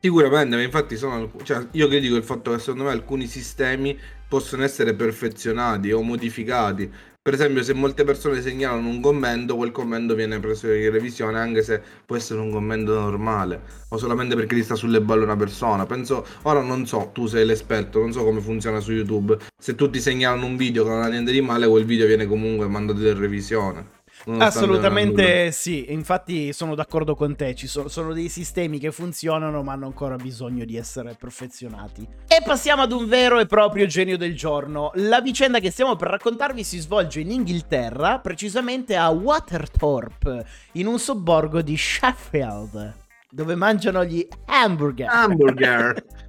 Sicuramente, 0.00 0.56
ma 0.56 0.62
infatti 0.62 0.96
sono 0.96 1.30
cioè, 1.42 1.66
io 1.72 1.88
critico 1.88 2.14
il 2.14 2.22
fatto 2.22 2.52
che 2.52 2.60
secondo 2.60 2.84
me 2.84 2.90
alcuni 2.90 3.26
sistemi 3.26 3.98
possono 4.28 4.62
essere 4.62 4.94
perfezionati 4.94 5.90
o 5.90 6.02
modificati. 6.02 6.90
Per 7.28 7.36
esempio, 7.36 7.62
se 7.62 7.74
molte 7.74 8.04
persone 8.04 8.40
segnalano 8.40 8.88
un 8.88 9.02
commento, 9.02 9.54
quel 9.54 9.70
commento 9.70 10.14
viene 10.14 10.40
preso 10.40 10.72
in 10.72 10.90
revisione, 10.90 11.38
anche 11.38 11.62
se 11.62 11.78
può 12.06 12.16
essere 12.16 12.40
un 12.40 12.50
commento 12.50 12.94
normale, 12.94 13.60
o 13.90 13.98
solamente 13.98 14.34
perché 14.34 14.54
ti 14.54 14.62
sta 14.62 14.74
sulle 14.74 15.02
balle 15.02 15.24
una 15.24 15.36
persona. 15.36 15.84
Penso, 15.84 16.24
ora 16.44 16.62
non 16.62 16.86
so, 16.86 17.10
tu 17.12 17.26
sei 17.26 17.44
l'esperto, 17.44 17.98
non 17.98 18.12
so 18.12 18.24
come 18.24 18.40
funziona 18.40 18.80
su 18.80 18.92
YouTube. 18.92 19.36
Se 19.58 19.74
tutti 19.74 20.00
segnalano 20.00 20.46
un 20.46 20.56
video 20.56 20.84
che 20.84 20.88
non 20.88 21.02
ha 21.02 21.08
niente 21.08 21.30
di 21.30 21.42
male, 21.42 21.68
quel 21.68 21.84
video 21.84 22.06
viene 22.06 22.24
comunque 22.24 22.66
mandato 22.66 23.06
in 23.06 23.18
revisione. 23.18 23.97
Assolutamente 24.38 25.52
sì, 25.52 25.92
infatti 25.92 26.52
sono 26.52 26.74
d'accordo 26.74 27.14
con 27.14 27.36
te, 27.36 27.54
ci 27.54 27.66
sono, 27.66 27.88
sono, 27.88 28.12
dei 28.12 28.28
sistemi 28.28 28.78
che 28.78 28.90
funzionano 28.90 29.62
ma 29.62 29.72
hanno 29.72 29.86
ancora 29.86 30.16
bisogno 30.16 30.64
di 30.64 30.76
essere 30.76 31.14
perfezionati. 31.18 32.06
E 32.26 32.42
passiamo 32.44 32.82
ad 32.82 32.92
un 32.92 33.06
vero 33.06 33.38
e 33.38 33.46
proprio 33.46 33.86
genio 33.86 34.16
del 34.16 34.36
giorno. 34.36 34.90
La 34.94 35.20
vicenda 35.20 35.60
che 35.60 35.70
stiamo 35.70 35.96
per 35.96 36.08
raccontarvi 36.08 36.62
si 36.64 36.78
svolge 36.78 37.20
in 37.20 37.30
Inghilterra, 37.30 38.18
precisamente 38.18 38.96
a 38.96 39.08
Waterthorpe, 39.08 40.44
in 40.72 40.86
un 40.86 40.98
sobborgo 40.98 41.62
di 41.62 41.76
Sheffield, 41.76 42.94
dove 43.30 43.54
mangiano 43.54 44.04
gli 44.04 44.26
hamburger. 44.46 45.08
Hamburger! 45.08 46.04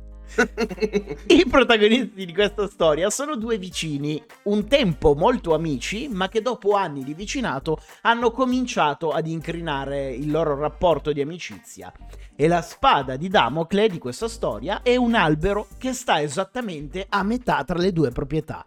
I 1.27 1.45
protagonisti 1.49 2.25
di 2.25 2.33
questa 2.33 2.67
storia 2.67 3.09
sono 3.09 3.35
due 3.35 3.57
vicini, 3.57 4.23
un 4.43 4.67
tempo 4.67 5.15
molto 5.15 5.53
amici, 5.53 6.07
ma 6.07 6.29
che 6.29 6.41
dopo 6.41 6.73
anni 6.73 7.03
di 7.03 7.13
vicinato 7.13 7.81
hanno 8.01 8.31
cominciato 8.31 9.11
ad 9.11 9.27
incrinare 9.27 10.11
il 10.11 10.29
loro 10.29 10.55
rapporto 10.55 11.11
di 11.11 11.21
amicizia. 11.21 11.91
E 12.35 12.47
la 12.47 12.61
spada 12.61 13.15
di 13.17 13.27
Damocle 13.27 13.89
di 13.89 13.97
questa 13.97 14.27
storia 14.27 14.81
è 14.81 14.95
un 14.95 15.15
albero 15.15 15.67
che 15.77 15.93
sta 15.93 16.21
esattamente 16.21 17.05
a 17.09 17.23
metà 17.23 17.63
tra 17.63 17.77
le 17.77 17.91
due 17.91 18.11
proprietà. 18.11 18.65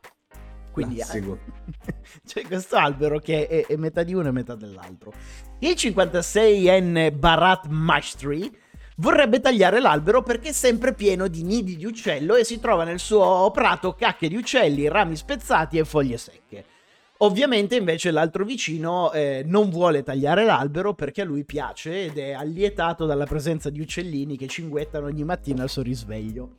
Quindi 0.72 0.96
Classico. 0.96 1.38
c'è 2.26 2.42
questo 2.42 2.76
albero 2.76 3.18
che 3.18 3.46
è, 3.46 3.66
è 3.66 3.76
metà 3.76 4.02
di 4.02 4.14
uno 4.14 4.28
e 4.28 4.32
metà 4.32 4.54
dell'altro. 4.54 5.12
Il 5.60 5.74
56enne 5.76 7.16
Barat 7.16 7.66
Mashtri 7.68 8.50
vorrebbe 8.96 9.40
tagliare 9.40 9.80
l'albero 9.80 10.22
perché 10.22 10.50
è 10.50 10.52
sempre 10.52 10.94
pieno 10.94 11.28
di 11.28 11.42
nidi 11.42 11.76
di 11.76 11.84
uccello 11.84 12.34
e 12.34 12.44
si 12.44 12.60
trova 12.60 12.84
nel 12.84 12.98
suo 12.98 13.50
prato 13.52 13.94
cacche 13.94 14.28
di 14.28 14.36
uccelli, 14.36 14.88
rami 14.88 15.16
spezzati 15.16 15.78
e 15.78 15.84
foglie 15.84 16.18
secche. 16.18 16.64
Ovviamente 17.18 17.76
invece 17.76 18.10
l'altro 18.10 18.44
vicino 18.44 19.12
eh, 19.12 19.44
non 19.46 19.70
vuole 19.70 20.02
tagliare 20.02 20.44
l'albero 20.44 20.92
perché 20.92 21.20
a 21.20 21.24
lui 21.24 21.44
piace 21.44 22.06
ed 22.06 22.18
è 22.18 22.32
allietato 22.32 23.06
dalla 23.06 23.26
presenza 23.26 23.70
di 23.70 23.80
uccellini 23.80 24.36
che 24.36 24.48
cinguettano 24.48 25.06
ogni 25.06 25.22
mattina 25.22 25.62
al 25.62 25.70
suo 25.70 25.82
risveglio. 25.82 26.56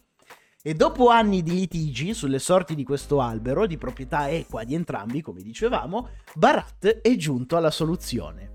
E 0.61 0.73
dopo 0.73 1.09
anni 1.09 1.43
di 1.43 1.51
litigi 1.51 2.13
sulle 2.13 2.39
sorti 2.39 2.73
di 2.75 2.85
questo 2.85 3.19
albero, 3.19 3.67
di 3.67 3.77
proprietà 3.77 4.29
equa 4.29 4.63
di 4.63 4.73
entrambi, 4.73 5.19
come 5.19 5.41
dicevamo, 5.41 6.11
Barat 6.35 7.01
è 7.01 7.15
giunto 7.17 7.57
alla 7.57 7.69
soluzione. 7.69 8.52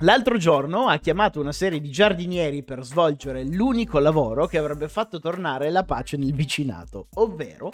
L'altro 0.00 0.36
giorno 0.36 0.88
ha 0.88 0.98
chiamato 0.98 1.40
una 1.40 1.52
serie 1.52 1.80
di 1.80 1.90
giardinieri 1.90 2.62
per 2.62 2.84
svolgere 2.84 3.44
l'unico 3.44 3.98
lavoro 3.98 4.46
che 4.46 4.58
avrebbe 4.58 4.88
fatto 4.88 5.18
tornare 5.18 5.70
la 5.70 5.84
pace 5.84 6.18
nel 6.18 6.34
vicinato, 6.34 7.06
ovvero 7.14 7.72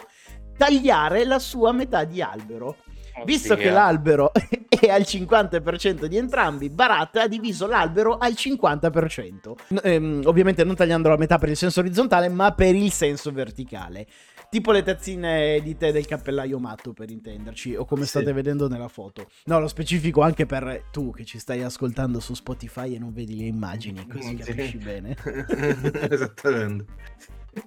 tagliare 0.56 1.24
la 1.24 1.40
sua 1.40 1.72
metà 1.72 2.04
di 2.04 2.22
albero. 2.22 2.76
Oddio. 3.14 3.24
Visto 3.24 3.56
che 3.56 3.70
l'albero 3.70 4.30
è 4.68 4.88
al 4.88 5.00
50% 5.00 6.04
di 6.04 6.16
entrambi, 6.16 6.70
Barat 6.70 7.16
ha 7.16 7.26
diviso 7.26 7.66
l'albero 7.66 8.16
al 8.16 8.32
50%. 8.32 9.52
N- 9.68 9.80
ehm, 9.82 10.22
ovviamente 10.24 10.62
non 10.62 10.76
tagliandolo 10.76 11.14
a 11.14 11.18
metà 11.18 11.38
per 11.38 11.48
il 11.48 11.56
senso 11.56 11.80
orizzontale, 11.80 12.28
ma 12.28 12.52
per 12.52 12.76
il 12.76 12.92
senso 12.92 13.32
verticale. 13.32 14.06
Tipo 14.52 14.70
le 14.70 14.82
tazzine 14.82 15.62
di 15.62 15.78
tè 15.78 15.92
del 15.92 16.04
cappellaio 16.04 16.58
matto, 16.58 16.92
per 16.92 17.08
intenderci, 17.10 17.74
o 17.74 17.86
come 17.86 18.02
Sì. 18.02 18.08
state 18.08 18.34
vedendo 18.34 18.68
nella 18.68 18.88
foto. 18.88 19.26
No, 19.46 19.58
lo 19.58 19.66
specifico 19.66 20.20
anche 20.20 20.44
per 20.44 20.88
tu 20.92 21.10
che 21.10 21.24
ci 21.24 21.38
stai 21.38 21.62
ascoltando 21.62 22.20
su 22.20 22.34
Spotify 22.34 22.94
e 22.94 22.98
non 22.98 23.14
vedi 23.14 23.34
le 23.38 23.44
immagini, 23.46 24.06
così 24.06 24.36
Sì. 24.36 24.44
capisci 24.44 24.76
bene. 24.76 25.16
Esattamente. 26.10 26.84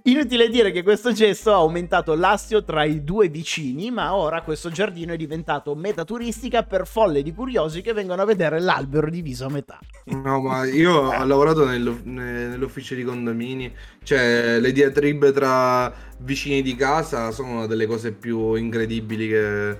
Inutile 0.04 0.50
dire 0.50 0.72
che 0.72 0.84
questo 0.84 1.12
gesto 1.12 1.52
ha 1.52 1.58
aumentato 1.58 2.16
l'astio 2.16 2.64
tra 2.64 2.84
i 2.84 3.04
due 3.04 3.30
vicini, 3.30 3.92
ma 3.92 4.16
ora 4.16 4.42
questo 4.42 4.70
giardino 4.72 5.14
è 5.14 5.18
diventato 5.18 5.76
meta 5.76 6.04
turistica 6.04 6.64
per 6.64 6.88
folle 6.88 7.22
di 7.22 7.34
curiosi 7.34 7.82
che 7.82 7.94
vengono 7.94 8.22
a 8.22 8.26
vedere 8.26 8.60
l'albero 8.60 9.10
diviso 9.10 9.46
a 9.46 9.50
metà. 9.50 9.84
No, 10.08 10.40
ma 10.40 10.66
io 10.66 10.94
ho 10.94 11.24
lavorato 11.26 11.66
nello- 11.66 12.00
ne- 12.04 12.48
nell'ufficio 12.48 12.94
di 12.94 13.04
condomini, 13.04 13.74
cioè 14.04 14.60
le 14.60 14.72
diatribe 14.72 15.32
tra 15.32 15.92
vicini 16.20 16.62
di 16.62 16.76
casa 16.76 17.32
sono 17.32 17.54
una 17.54 17.66
delle 17.66 17.88
cose 17.88 18.12
più 18.14 18.54
incredibili 18.54 19.28
che, 19.28 19.78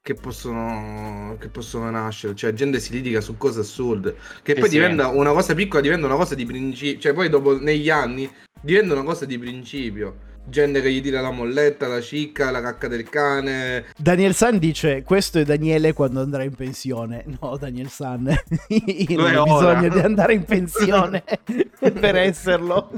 che 0.00 0.14
possono, 0.14 1.36
che 1.38 1.50
possono 1.50 1.90
nascere, 1.90 2.34
cioè 2.34 2.54
gente 2.54 2.80
si 2.80 2.92
litiga 2.92 3.20
su 3.20 3.36
cose 3.36 3.60
assurde, 3.60 4.16
che 4.42 4.54
Sì, 4.54 4.58
poi 4.58 4.70
sì. 4.70 4.76
diventa 4.76 5.08
una 5.08 5.32
cosa 5.32 5.54
piccola, 5.54 5.82
diventa 5.82 6.06
una 6.06 6.16
cosa 6.16 6.34
di 6.34 6.46
principio, 6.46 6.98
cioè 7.00 7.12
poi 7.12 7.28
dopo 7.28 7.58
negli 7.60 7.90
anni 7.90 8.30
diventa 8.60 8.94
una 8.94 9.04
cosa 9.04 9.24
di 9.24 9.38
principio. 9.38 10.28
Gente 10.48 10.80
che 10.80 10.90
gli 10.90 11.02
tira 11.02 11.20
la 11.20 11.30
molletta, 11.30 11.86
la 11.86 12.00
cicca, 12.00 12.50
la 12.50 12.60
cacca 12.60 12.88
del 12.88 13.08
cane. 13.08 13.84
Daniel 13.96 14.34
San 14.34 14.58
dice: 14.58 15.02
Questo 15.02 15.38
è 15.38 15.44
Daniele 15.44 15.92
quando 15.92 16.20
andrà 16.22 16.42
in 16.42 16.54
pensione. 16.54 17.24
No, 17.40 17.56
Daniel 17.56 17.88
San, 17.88 18.26
io 18.68 19.16
non 19.20 19.36
ho 19.36 19.44
bisogno 19.44 19.88
di 19.88 19.98
andare 20.00 20.34
in 20.34 20.44
pensione 20.44 21.22
per 21.78 22.16
esserlo. 22.16 22.90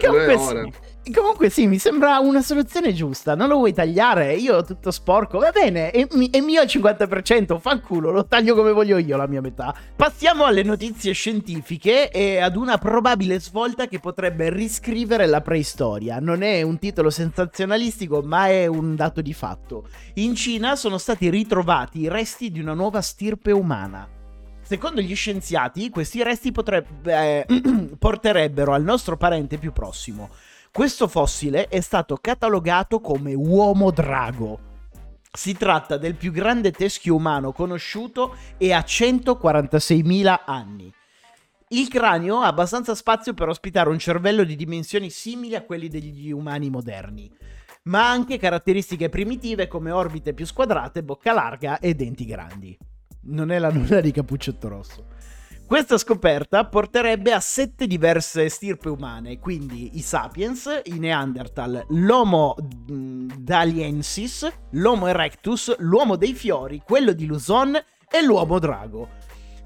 Comunque, 0.00 0.34
ora. 0.34 0.62
sì, 0.64 0.72
comunque 1.10 1.50
sì, 1.50 1.66
mi 1.66 1.78
sembra 1.78 2.18
una 2.18 2.42
soluzione 2.42 2.92
giusta. 2.92 3.34
Non 3.34 3.48
lo 3.48 3.56
vuoi 3.56 3.72
tagliare? 3.72 4.34
Io 4.34 4.64
tutto 4.64 4.90
sporco. 4.90 5.38
Va 5.38 5.50
bene, 5.50 5.90
è, 5.90 6.06
è 6.06 6.40
mio 6.40 6.60
al 6.60 6.66
50%. 6.66 7.58
Fanculo, 7.58 8.10
lo 8.10 8.26
taglio 8.26 8.54
come 8.54 8.72
voglio 8.72 8.98
io 8.98 9.16
la 9.16 9.26
mia 9.26 9.40
metà. 9.40 9.74
Passiamo 9.94 10.44
alle 10.44 10.62
notizie 10.62 11.12
scientifiche 11.12 12.10
e 12.10 12.38
ad 12.38 12.56
una 12.56 12.78
probabile 12.78 13.40
svolta 13.40 13.86
che 13.86 14.00
potrebbe 14.00 14.50
riscrivere 14.50 15.26
la 15.26 15.40
preistoria. 15.40 16.18
Non 16.20 16.42
è 16.42 16.62
un 16.62 16.78
titolo 16.78 17.10
sensazionalistico, 17.10 18.22
ma 18.22 18.48
è 18.48 18.66
un 18.66 18.94
dato 18.94 19.20
di 19.20 19.32
fatto. 19.32 19.88
In 20.14 20.34
Cina 20.34 20.76
sono 20.76 20.98
stati 20.98 21.28
ritrovati 21.28 22.00
i 22.00 22.08
resti 22.08 22.50
di 22.50 22.60
una 22.60 22.74
nuova 22.74 23.00
stirpe 23.00 23.52
umana. 23.52 24.08
Secondo 24.68 25.00
gli 25.00 25.14
scienziati, 25.14 25.88
questi 25.88 26.22
resti 26.22 26.52
potrebbe- 26.52 27.46
eh, 27.46 27.46
porterebbero 27.98 28.74
al 28.74 28.82
nostro 28.82 29.16
parente 29.16 29.56
più 29.56 29.72
prossimo. 29.72 30.28
Questo 30.72 31.08
fossile 31.08 31.68
è 31.68 31.80
stato 31.80 32.16
catalogato 32.20 33.00
come 33.00 33.34
uomo 33.34 33.90
drago. 33.90 34.66
Si 35.32 35.54
tratta 35.54 35.96
del 35.96 36.14
più 36.14 36.32
grande 36.32 36.70
teschio 36.70 37.14
umano 37.14 37.52
conosciuto 37.52 38.36
e 38.56 38.72
ha 38.72 38.80
146.000 38.80 40.40
anni. 40.46 40.92
Il 41.68 41.88
cranio 41.88 42.38
ha 42.38 42.46
abbastanza 42.46 42.94
spazio 42.94 43.34
per 43.34 43.48
ospitare 43.48 43.90
un 43.90 43.98
cervello 43.98 44.44
di 44.44 44.56
dimensioni 44.56 45.10
simili 45.10 45.54
a 45.54 45.62
quelli 45.62 45.88
degli 45.88 46.30
umani 46.30 46.70
moderni, 46.70 47.30
ma 47.84 48.06
ha 48.06 48.10
anche 48.10 48.38
caratteristiche 48.38 49.08
primitive 49.08 49.68
come 49.68 49.90
orbite 49.90 50.32
più 50.32 50.46
squadrate, 50.46 51.02
bocca 51.02 51.32
larga 51.32 51.78
e 51.78 51.94
denti 51.94 52.24
grandi. 52.24 52.76
Non 53.22 53.50
è 53.50 53.58
la 53.58 53.70
nulla 53.70 54.00
di 54.00 54.12
Cappuccetto 54.12 54.68
Rosso. 54.68 55.06
Questa 55.68 55.98
scoperta 55.98 56.64
porterebbe 56.64 57.30
a 57.30 57.40
sette 57.40 57.86
diverse 57.86 58.48
stirpe 58.48 58.88
umane, 58.88 59.38
quindi 59.38 59.98
i 59.98 60.00
sapiens, 60.00 60.80
i 60.84 60.98
Neanderthal, 60.98 61.84
l'Homo 61.90 62.56
mm, 62.90 63.28
daliensis, 63.36 64.50
l'Homo 64.70 65.08
erectus, 65.08 65.76
l'uomo 65.80 66.16
dei 66.16 66.32
fiori, 66.32 66.80
quello 66.82 67.12
di 67.12 67.26
Luzon 67.26 67.78
e 68.10 68.22
l'uomo 68.22 68.58
drago. 68.58 69.08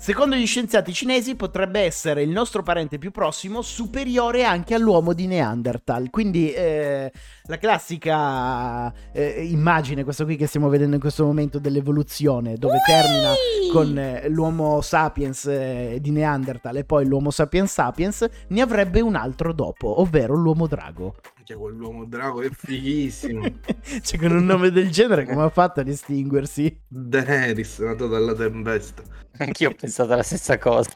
Secondo 0.02 0.34
gli 0.34 0.48
scienziati 0.48 0.92
cinesi 0.92 1.36
potrebbe 1.36 1.78
essere 1.78 2.22
il 2.22 2.30
nostro 2.30 2.64
parente 2.64 2.98
più 2.98 3.12
prossimo 3.12 3.62
superiore 3.62 4.42
anche 4.42 4.74
all'uomo 4.74 5.12
di 5.12 5.28
Neanderthal. 5.28 6.10
Quindi 6.10 6.50
eh, 6.50 7.12
la 7.44 7.56
classica 7.56 8.92
eh, 9.12 9.46
immagine, 9.48 10.02
questa 10.02 10.24
qui 10.24 10.34
che 10.34 10.48
stiamo 10.48 10.68
vedendo 10.68 10.96
in 10.96 11.00
questo 11.00 11.24
momento 11.24 11.60
dell'evoluzione, 11.60 12.56
dove 12.56 12.78
termina 12.84 13.32
con 13.72 13.96
eh, 13.96 14.28
l'uomo 14.28 14.80
sapiens 14.80 15.44
eh, 15.44 15.98
di 16.00 16.10
Neanderthal 16.10 16.78
e 16.78 16.84
poi 16.84 17.06
l'uomo 17.06 17.30
sapiens 17.30 17.70
sapiens, 17.70 18.28
ne 18.48 18.60
avrebbe 18.60 19.00
un 19.00 19.14
altro 19.14 19.52
dopo, 19.52 20.00
ovvero 20.00 20.34
l'uomo 20.34 20.66
drago. 20.66 21.14
Cioè, 21.44 21.56
quell'uomo 21.56 22.04
drago 22.04 22.42
è 22.42 22.50
fighissimo. 22.50 23.42
cioè 24.02 24.18
con 24.18 24.30
un 24.32 24.44
nome 24.44 24.70
del 24.70 24.90
genere 24.90 25.24
come 25.26 25.42
ha 25.42 25.48
fatto 25.50 25.80
a 25.80 25.82
distinguersi? 25.82 26.78
Daenerys, 26.86 27.78
nato 27.80 28.06
dalla 28.06 28.34
tempesta. 28.34 29.02
Anch'io 29.38 29.70
ho 29.70 29.74
pensato 29.74 30.12
alla 30.12 30.22
stessa 30.22 30.58
cosa. 30.58 30.90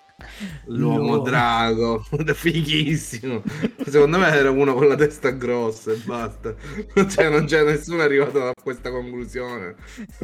L'uomo 0.66 0.98
L'uomo. 0.98 1.18
drago, 1.18 2.04
fighissimo. 2.34 3.42
Secondo 3.86 4.18
me 4.18 4.28
era 4.28 4.50
uno 4.50 4.74
con 4.74 4.86
la 4.88 4.94
testa 4.94 5.30
grossa 5.30 5.90
e 5.92 5.96
basta. 6.04 6.54
Cioè, 7.08 7.28
non 7.28 7.44
c'è 7.46 7.64
nessuno 7.64 8.02
arrivato 8.02 8.46
a 8.46 8.52
questa 8.62 8.90
conclusione. 8.90 9.74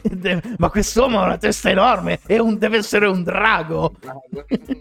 De- 0.02 0.40
Ma 0.58 0.70
quest'uomo 0.70 1.20
ha 1.20 1.24
una 1.24 1.38
testa 1.38 1.68
enorme, 1.70 2.20
è 2.26 2.38
un- 2.38 2.58
deve 2.58 2.76
essere 2.78 3.06
un 3.06 3.22
drago. 3.22 3.94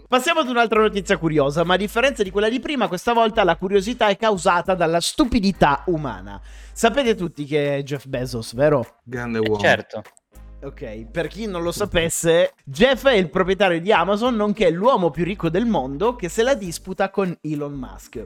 Passiamo 0.06 0.40
ad 0.40 0.48
un'altra 0.48 0.80
notizia 0.80 1.16
curiosa, 1.16 1.64
ma 1.64 1.74
a 1.74 1.78
differenza 1.78 2.22
di 2.22 2.30
quella 2.30 2.48
di 2.48 2.60
prima, 2.60 2.86
questa 2.88 3.12
volta 3.12 3.44
la 3.44 3.56
curiosità 3.56 4.08
è 4.08 4.16
causata 4.16 4.74
dalla 4.74 5.00
stupidità 5.00 5.30
umana. 5.86 6.40
Sapete 6.72 7.14
tutti 7.14 7.44
che 7.44 7.76
è 7.78 7.82
Jeff 7.82 8.06
Bezos, 8.06 8.54
vero? 8.54 8.98
Grande 9.04 9.38
Eh, 9.38 9.48
uomo. 9.48 9.60
certo. 9.60 10.02
Ok, 10.62 11.06
per 11.10 11.26
chi 11.26 11.46
non 11.46 11.62
lo 11.62 11.72
sapesse, 11.72 12.52
Jeff 12.64 13.04
è 13.06 13.14
il 13.14 13.28
proprietario 13.30 13.80
di 13.80 13.90
Amazon, 13.92 14.36
nonché 14.36 14.70
l'uomo 14.70 15.10
più 15.10 15.24
ricco 15.24 15.48
del 15.50 15.66
mondo 15.66 16.14
che 16.14 16.28
se 16.28 16.44
la 16.44 16.54
disputa 16.54 17.10
con 17.10 17.36
Elon 17.40 17.72
Musk. 17.72 18.24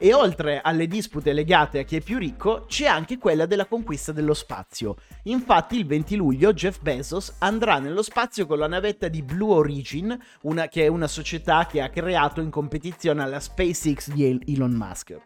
E 0.00 0.12
oltre 0.14 0.60
alle 0.62 0.86
dispute 0.86 1.32
legate 1.32 1.80
a 1.80 1.82
chi 1.82 1.96
è 1.96 2.00
più 2.00 2.18
ricco, 2.18 2.66
c'è 2.68 2.86
anche 2.86 3.18
quella 3.18 3.46
della 3.46 3.64
conquista 3.64 4.12
dello 4.12 4.34
spazio. 4.34 4.96
Infatti 5.24 5.76
il 5.76 5.86
20 5.86 6.14
luglio 6.14 6.52
Jeff 6.52 6.78
Bezos 6.80 7.36
andrà 7.38 7.78
nello 7.80 8.02
spazio 8.02 8.46
con 8.46 8.58
la 8.58 8.68
navetta 8.68 9.08
di 9.08 9.22
Blue 9.22 9.54
Origin, 9.54 10.16
una, 10.42 10.68
che 10.68 10.84
è 10.84 10.86
una 10.88 11.08
società 11.08 11.66
che 11.66 11.80
ha 11.80 11.88
creato 11.88 12.40
in 12.40 12.50
competizione 12.50 13.22
alla 13.22 13.40
SpaceX 13.40 14.10
di 14.12 14.38
Elon 14.46 14.72
Musk. 14.72 15.18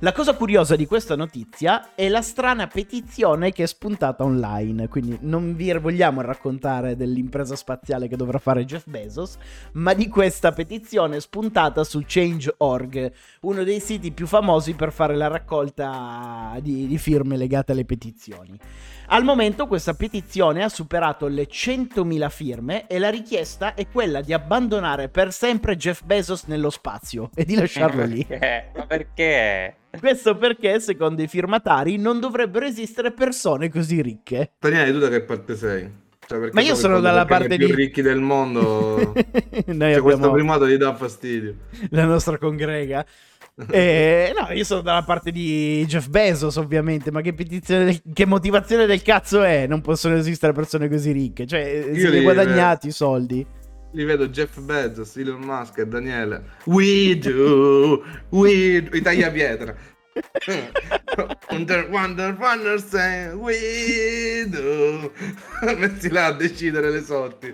La 0.00 0.12
cosa 0.12 0.34
curiosa 0.34 0.76
di 0.76 0.86
questa 0.86 1.16
notizia 1.16 1.94
è 1.94 2.08
la 2.08 2.22
strana 2.22 2.66
petizione 2.66 3.52
che 3.52 3.64
è 3.64 3.66
spuntata 3.66 4.24
online, 4.24 4.88
quindi 4.88 5.18
non 5.22 5.54
vi 5.54 5.72
vogliamo 5.72 6.20
raccontare 6.20 6.96
dell'impresa 6.96 7.56
spaziale 7.56 8.08
che 8.08 8.16
dovrà 8.16 8.38
fare 8.38 8.64
Jeff 8.64 8.86
Bezos, 8.86 9.36
ma 9.72 9.94
di 9.94 10.08
questa 10.08 10.52
petizione 10.52 11.20
spuntata 11.20 11.84
su 11.84 12.02
Change.org, 12.04 13.12
uno 13.42 13.64
dei 13.64 13.80
siti 13.80 14.12
più 14.12 14.26
famosi 14.26 14.74
per 14.74 14.92
fare 14.92 15.16
la 15.16 15.28
raccolta 15.28 16.56
di, 16.60 16.86
di 16.86 16.98
firme 16.98 17.36
legate 17.36 17.72
alle 17.72 17.84
petizioni. 17.84 18.58
Al 19.12 19.24
momento 19.24 19.66
questa 19.66 19.94
petizione 19.94 20.62
ha 20.62 20.68
superato 20.68 21.26
le 21.26 21.48
100.000 21.48 22.30
firme 22.30 22.86
e 22.86 23.00
la 23.00 23.10
richiesta 23.10 23.74
è 23.74 23.88
quella 23.88 24.20
di 24.20 24.32
abbandonare 24.32 25.08
per 25.08 25.32
sempre 25.32 25.76
Jeff 25.76 26.02
Bezos 26.04 26.44
nello 26.44 26.70
spazio 26.70 27.30
e 27.34 27.44
di 27.44 27.56
lasciarlo 27.56 28.04
lì. 28.04 28.24
Perché? 28.24 28.70
Ma 28.76 28.86
perché? 28.86 29.69
Questo 29.98 30.36
perché, 30.36 30.78
secondo 30.80 31.22
i 31.22 31.26
firmatari, 31.26 31.96
non 31.96 32.20
dovrebbero 32.20 32.64
esistere 32.66 33.10
persone 33.12 33.68
così 33.70 34.00
ricche. 34.00 34.52
Daniele, 34.58 34.92
tu 34.92 34.98
da 34.98 35.08
che 35.08 35.22
parte 35.22 35.56
sei? 35.56 35.90
Cioè, 36.26 36.50
Ma 36.52 36.60
io 36.60 36.76
sono 36.76 37.00
dalla 37.00 37.24
parte 37.24 37.54
i 37.54 37.56
più 37.58 37.66
di- 37.66 37.74
ricchi 37.74 38.02
del 38.02 38.20
mondo. 38.20 39.12
Noi 39.66 39.92
cioè, 39.92 40.00
questo 40.00 40.18
abbiamo 40.18 40.32
primato 40.32 40.68
gli 40.68 40.76
dà 40.76 40.94
fastidio. 40.94 41.54
la 41.90 42.04
nostra 42.04 42.38
congrega. 42.38 43.04
Eh, 43.68 44.32
no, 44.34 44.54
io 44.54 44.64
sono 44.64 44.80
dalla 44.80 45.02
parte 45.02 45.30
di 45.30 45.84
Jeff 45.86 46.08
Bezos, 46.08 46.56
ovviamente. 46.56 47.10
Ma 47.10 47.20
che, 47.20 47.34
petizione 47.34 47.84
del- 47.84 48.00
che 48.14 48.24
motivazione 48.24 48.86
del 48.86 49.02
cazzo 49.02 49.42
è? 49.42 49.66
Non 49.66 49.82
possono 49.82 50.14
esistere 50.16 50.54
persone 50.54 50.88
così 50.88 51.12
ricche. 51.12 51.46
Cioè, 51.46 51.60
Io 51.60 51.94
si 51.94 52.08
li 52.08 52.18
li- 52.18 52.22
guadagnati 52.22 52.86
i 52.86 52.90
soldi. 52.92 53.44
Li 53.92 54.04
vedo 54.04 54.28
Jeff 54.28 54.60
Bezos, 54.60 55.16
Elon 55.16 55.40
Musk 55.40 55.78
e 55.78 55.86
Daniele. 55.86 56.42
We 56.66 57.18
do, 57.18 58.04
we 58.30 58.82
do. 58.82 58.96
I 58.96 59.00
tagliapietra. 59.02 59.74
Wonder, 61.50 61.88
wonder, 61.90 62.36
wonder, 62.38 62.80
say 62.80 63.32
we 63.34 64.46
do. 64.48 65.10
Messi 65.76 66.08
là 66.10 66.26
a 66.26 66.32
decidere 66.32 66.90
le 66.90 67.02
sorti. 67.02 67.52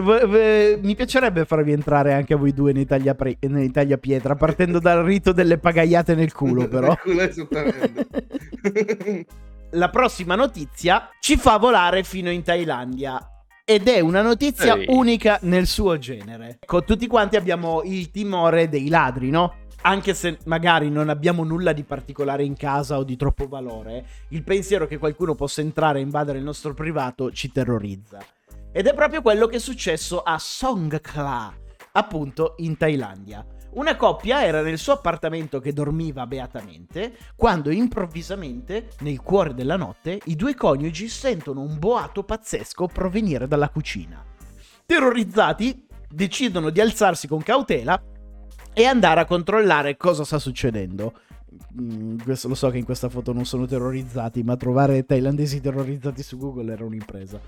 Vo- 0.00 0.28
mi 0.28 0.94
piacerebbe 0.94 1.44
farvi 1.44 1.72
entrare 1.72 2.12
anche 2.12 2.34
a 2.34 2.36
voi 2.36 2.52
due 2.52 2.72
nei, 2.72 2.86
taglia 2.86 3.16
nei 3.40 3.70
tagliapietra, 3.70 4.34
partendo 4.36 4.78
dal 4.78 5.04
rito 5.04 5.32
delle 5.32 5.58
pagaiate 5.58 6.14
nel 6.14 6.32
culo, 6.32 6.68
però. 6.68 6.88
Nel 6.88 6.98
culo, 6.98 7.22
esattamente. 7.22 8.06
La 9.70 9.90
prossima 9.90 10.34
notizia 10.34 11.10
ci 11.20 11.36
fa 11.36 11.56
volare 11.58 12.02
fino 12.04 12.30
in 12.30 12.42
Thailandia. 12.42 13.37
Ed 13.70 13.86
è 13.86 14.00
una 14.00 14.22
notizia 14.22 14.78
Ehi. 14.78 14.86
unica 14.88 15.38
nel 15.42 15.66
suo 15.66 15.98
genere. 15.98 16.56
Ecco, 16.58 16.84
tutti 16.84 17.06
quanti 17.06 17.36
abbiamo 17.36 17.82
il 17.84 18.10
timore 18.10 18.70
dei 18.70 18.88
ladri, 18.88 19.28
no? 19.28 19.56
Anche 19.82 20.14
se 20.14 20.38
magari 20.46 20.88
non 20.88 21.10
abbiamo 21.10 21.44
nulla 21.44 21.74
di 21.74 21.82
particolare 21.82 22.44
in 22.44 22.56
casa 22.56 22.96
o 22.96 23.04
di 23.04 23.14
troppo 23.14 23.46
valore, 23.46 24.06
il 24.28 24.42
pensiero 24.42 24.86
che 24.86 24.96
qualcuno 24.96 25.34
possa 25.34 25.60
entrare 25.60 25.98
e 25.98 26.02
invadere 26.02 26.38
il 26.38 26.44
nostro 26.44 26.72
privato 26.72 27.30
ci 27.30 27.52
terrorizza. 27.52 28.24
Ed 28.72 28.86
è 28.86 28.94
proprio 28.94 29.20
quello 29.20 29.46
che 29.46 29.56
è 29.56 29.60
successo 29.60 30.22
a 30.22 30.38
Songkhla, 30.38 31.54
appunto 31.92 32.54
in 32.60 32.74
Thailandia. 32.74 33.44
Una 33.70 33.96
coppia 33.96 34.44
era 34.44 34.62
nel 34.62 34.78
suo 34.78 34.94
appartamento 34.94 35.60
che 35.60 35.72
dormiva 35.72 36.26
beatamente, 36.26 37.12
quando 37.36 37.70
improvvisamente, 37.70 38.88
nel 39.00 39.20
cuore 39.20 39.54
della 39.54 39.76
notte, 39.76 40.18
i 40.24 40.36
due 40.36 40.54
coniugi 40.54 41.08
sentono 41.08 41.60
un 41.60 41.78
boato 41.78 42.24
pazzesco 42.24 42.86
provenire 42.86 43.46
dalla 43.46 43.68
cucina. 43.68 44.24
Terrorizzati, 44.86 45.86
decidono 46.08 46.70
di 46.70 46.80
alzarsi 46.80 47.28
con 47.28 47.42
cautela 47.42 48.02
e 48.72 48.84
andare 48.84 49.20
a 49.20 49.26
controllare 49.26 49.96
cosa 49.96 50.24
sta 50.24 50.38
succedendo. 50.38 51.12
Mm, 51.80 52.18
questo, 52.24 52.48
lo 52.48 52.54
so 52.54 52.70
che 52.70 52.78
in 52.78 52.84
questa 52.84 53.08
foto 53.08 53.32
non 53.32 53.44
sono 53.44 53.66
terrorizzati, 53.66 54.42
ma 54.42 54.56
trovare 54.56 55.04
thailandesi 55.04 55.60
terrorizzati 55.60 56.22
su 56.22 56.38
Google 56.38 56.72
era 56.72 56.84
un'impresa. 56.84 57.38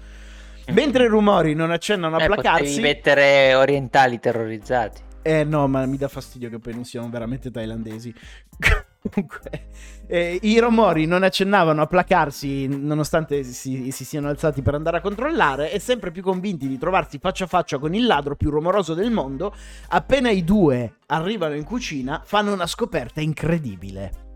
Mentre 0.68 1.04
i 1.04 1.08
rumori 1.08 1.54
non 1.54 1.70
accennano 1.70 2.16
a 2.16 2.22
Eh, 2.22 2.26
placarsi, 2.26 2.80
mettere 2.80 3.54
orientali 3.54 4.20
terrorizzati. 4.20 5.08
Eh 5.22 5.44
no, 5.44 5.66
ma 5.68 5.84
mi 5.86 5.96
dà 5.96 6.08
fastidio 6.08 6.48
che 6.48 6.58
poi 6.58 6.74
non 6.74 6.84
siano 6.84 7.08
veramente 7.08 7.50
thailandesi. 7.50 8.14
Comunque, 9.02 9.68
eh, 10.08 10.38
i 10.42 10.58
rumori 10.58 11.06
non 11.06 11.22
accennavano 11.22 11.80
a 11.80 11.86
placarsi 11.86 12.66
nonostante 12.66 13.42
si, 13.44 13.90
si 13.90 14.04
siano 14.04 14.28
alzati 14.28 14.60
per 14.60 14.74
andare 14.74 14.98
a 14.98 15.00
controllare 15.00 15.72
e 15.72 15.78
sempre 15.78 16.10
più 16.10 16.22
convinti 16.22 16.68
di 16.68 16.76
trovarsi 16.76 17.18
faccia 17.18 17.44
a 17.44 17.46
faccia 17.46 17.78
con 17.78 17.94
il 17.94 18.04
ladro 18.04 18.36
più 18.36 18.50
rumoroso 18.50 18.92
del 18.92 19.10
mondo, 19.10 19.54
appena 19.88 20.30
i 20.30 20.44
due 20.44 20.96
arrivano 21.06 21.54
in 21.54 21.64
cucina 21.64 22.20
fanno 22.24 22.52
una 22.52 22.66
scoperta 22.66 23.22
incredibile. 23.22 24.28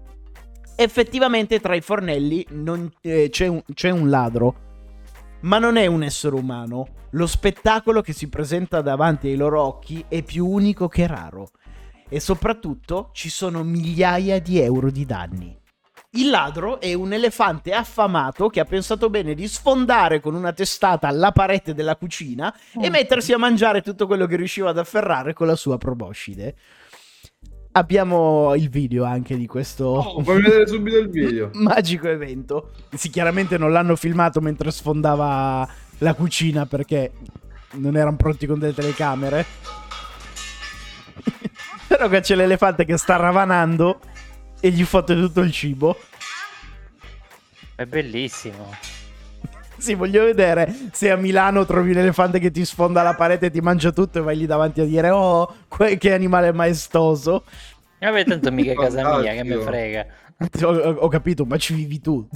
Effettivamente 0.77 1.61
tra 1.61 1.75
i 1.75 1.83
fornelli 1.83 2.47
non- 2.51 2.90
eh, 3.03 3.29
c'è, 3.31 3.47
un, 3.47 3.62
c'è 3.75 3.90
un 3.90 4.09
ladro, 4.09 4.74
ma 5.44 5.59
non 5.59 5.76
è 5.76 5.87
un 5.87 6.02
essere 6.02 6.35
umano. 6.35 6.87
Lo 7.11 7.26
spettacolo 7.26 8.00
che 8.00 8.12
si 8.12 8.28
presenta 8.28 8.80
davanti 8.80 9.28
ai 9.28 9.37
loro 9.37 9.62
occhi 9.62 10.04
è 10.09 10.22
più 10.22 10.46
unico 10.46 10.88
che 10.88 11.07
raro. 11.07 11.50
E 12.09 12.20
soprattutto 12.20 13.11
ci 13.12 13.30
sono 13.30 13.62
migliaia 13.62 14.40
di 14.40 14.59
euro 14.61 14.90
di 14.90 15.04
danni. 15.04 15.62
Il 16.16 16.30
ladro 16.30 16.80
è 16.80 16.94
un 16.94 17.12
elefante 17.12 17.72
affamato 17.72 18.48
che 18.48 18.61
ha 18.61 18.64
pensato 18.64 19.11
bene 19.11 19.35
di 19.35 19.48
sfondare 19.48 20.20
con 20.20 20.37
una 20.37 20.52
testata 20.52 21.11
la 21.11 21.33
parete 21.33 21.74
della 21.74 21.96
cucina 21.96 22.54
e 22.80 22.88
mettersi 22.88 23.33
a 23.33 23.38
mangiare 23.38 23.83
tutto 23.83 24.07
quello 24.07 24.26
che 24.26 24.37
riusciva 24.37 24.70
ad 24.70 24.78
afferrare 24.78 25.33
con 25.33 25.48
la 25.48 25.57
sua 25.57 25.76
proboscide. 25.76 26.54
Abbiamo 27.77 28.55
il 28.55 28.69
video 28.69 29.03
anche 29.03 29.37
di 29.37 29.47
questo 29.49 29.87
Oh, 29.87 30.23
fammi 30.23 30.43
vedere 30.43 30.65
subito 30.69 30.97
il 30.97 31.09
video. 31.09 31.51
magico 31.59 32.07
evento. 32.09 32.71
Sì, 32.95 33.11
chiaramente 33.11 33.59
non 33.59 33.73
l'hanno 33.73 33.97
filmato 33.97 34.41
mentre 34.41 34.71
sfondava 34.71 35.69
la 35.99 36.15
cucina 36.15 36.67
perché 36.67 37.11
non 37.73 37.97
erano 37.97 38.15
pronti 38.15 38.47
con 38.47 38.61
delle 38.61 38.75
telecamere. 38.75 39.45
Però 41.89 42.09
qua 42.09 42.21
c'è 42.21 42.37
l'elefante 42.37 42.85
che 42.85 42.97
sta 42.97 43.17
ravanando 43.17 43.99
e 44.61 44.71
gli 44.71 44.85
fotte 44.85 45.17
tutto 45.17 45.41
il 45.41 45.51
cibo. 45.51 45.99
È 47.75 47.85
bellissimo. 47.87 48.93
Sì, 49.85 49.92
voglio 49.94 50.25
vedere 50.25 50.75
se 50.92 51.11
a 51.11 51.16
Milano 51.16 51.66
trovi 51.66 51.90
un 51.90 51.99
elefante 51.99 52.38
che 52.38 52.51
ti 52.51 52.64
sfonda 52.64 53.03
la 53.03 53.14
parete 53.14 53.47
e 53.47 53.51
ti 53.51 53.61
mangia 53.61 53.90
tutto 53.92 54.18
e 54.18 54.23
vai 54.23 54.35
lì 54.35 54.47
davanti 54.47 54.81
a 54.81 54.85
dire 54.87 55.11
oh, 55.11 55.55
que- 55.68 55.99
che 55.99 56.14
animale 56.14 56.53
maestoso. 56.53 57.44
Vabbè, 58.01 58.25
tanto 58.25 58.51
mica 58.51 58.73
è 58.73 58.75
casa 58.75 59.18
mia, 59.18 59.33
che 59.35 59.44
mi 59.44 59.51
Fantastico. 59.51 59.62
frega. 59.64 60.07
Ho, 60.62 60.90
ho- 61.01 61.09
capito, 61.09 61.44
ma 61.44 61.59
ci 61.59 61.75
vivi 61.75 62.01
tu. 62.01 62.27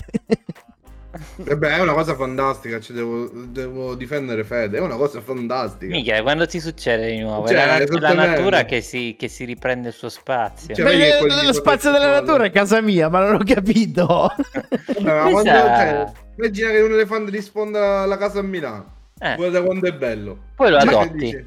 E 1.46 1.56
beh, 1.56 1.70
è 1.70 1.80
una 1.80 1.94
cosa 1.94 2.14
fantastica, 2.14 2.78
cioè, 2.80 2.94
devo, 2.94 3.28
devo 3.32 3.94
difendere 3.94 4.44
Fede, 4.44 4.76
è 4.76 4.80
una 4.80 4.96
cosa 4.96 5.22
fantastica. 5.22 5.92
Mica, 5.94 6.20
quando 6.20 6.46
ti 6.46 6.60
succede 6.60 7.10
di 7.10 7.20
nuovo? 7.20 7.48
Cioè, 7.48 7.56
è 7.56 7.66
la, 7.66 7.78
nat- 7.78 7.98
la 7.98 8.12
natura 8.12 8.64
che 8.66 8.82
si, 8.82 9.16
che 9.18 9.28
si 9.28 9.44
riprende 9.44 9.88
il 9.88 9.94
suo 9.94 10.10
spazio. 10.10 10.74
Cioè, 10.74 10.84
Beh, 10.84 11.26
lo 11.26 11.46
di 11.46 11.54
spazio 11.54 11.90
della 11.90 12.10
natura 12.10 12.44
è 12.44 12.50
casa 12.50 12.82
mia, 12.82 13.08
ma 13.08 13.20
non 13.20 13.36
ho 13.36 13.44
capito. 13.44 14.06
Vabbè, 14.06 15.02
ma 15.02 15.30
quando- 15.30 15.50
cioè, 15.50 16.12
immagina 16.38 16.70
che 16.70 16.80
un 16.80 16.92
elefante 16.92 17.30
ti 17.30 17.42
sponda 17.42 18.06
la 18.06 18.16
casa 18.16 18.38
a 18.38 18.42
Milano. 18.42 18.96
Eh, 19.18 19.34
Guarda 19.36 19.62
quando 19.62 19.86
è 19.86 19.92
bello. 19.92 20.38
poi 20.54 20.70
lo 20.70 20.80
Cioè, 20.80 20.94
adotti. 20.94 21.46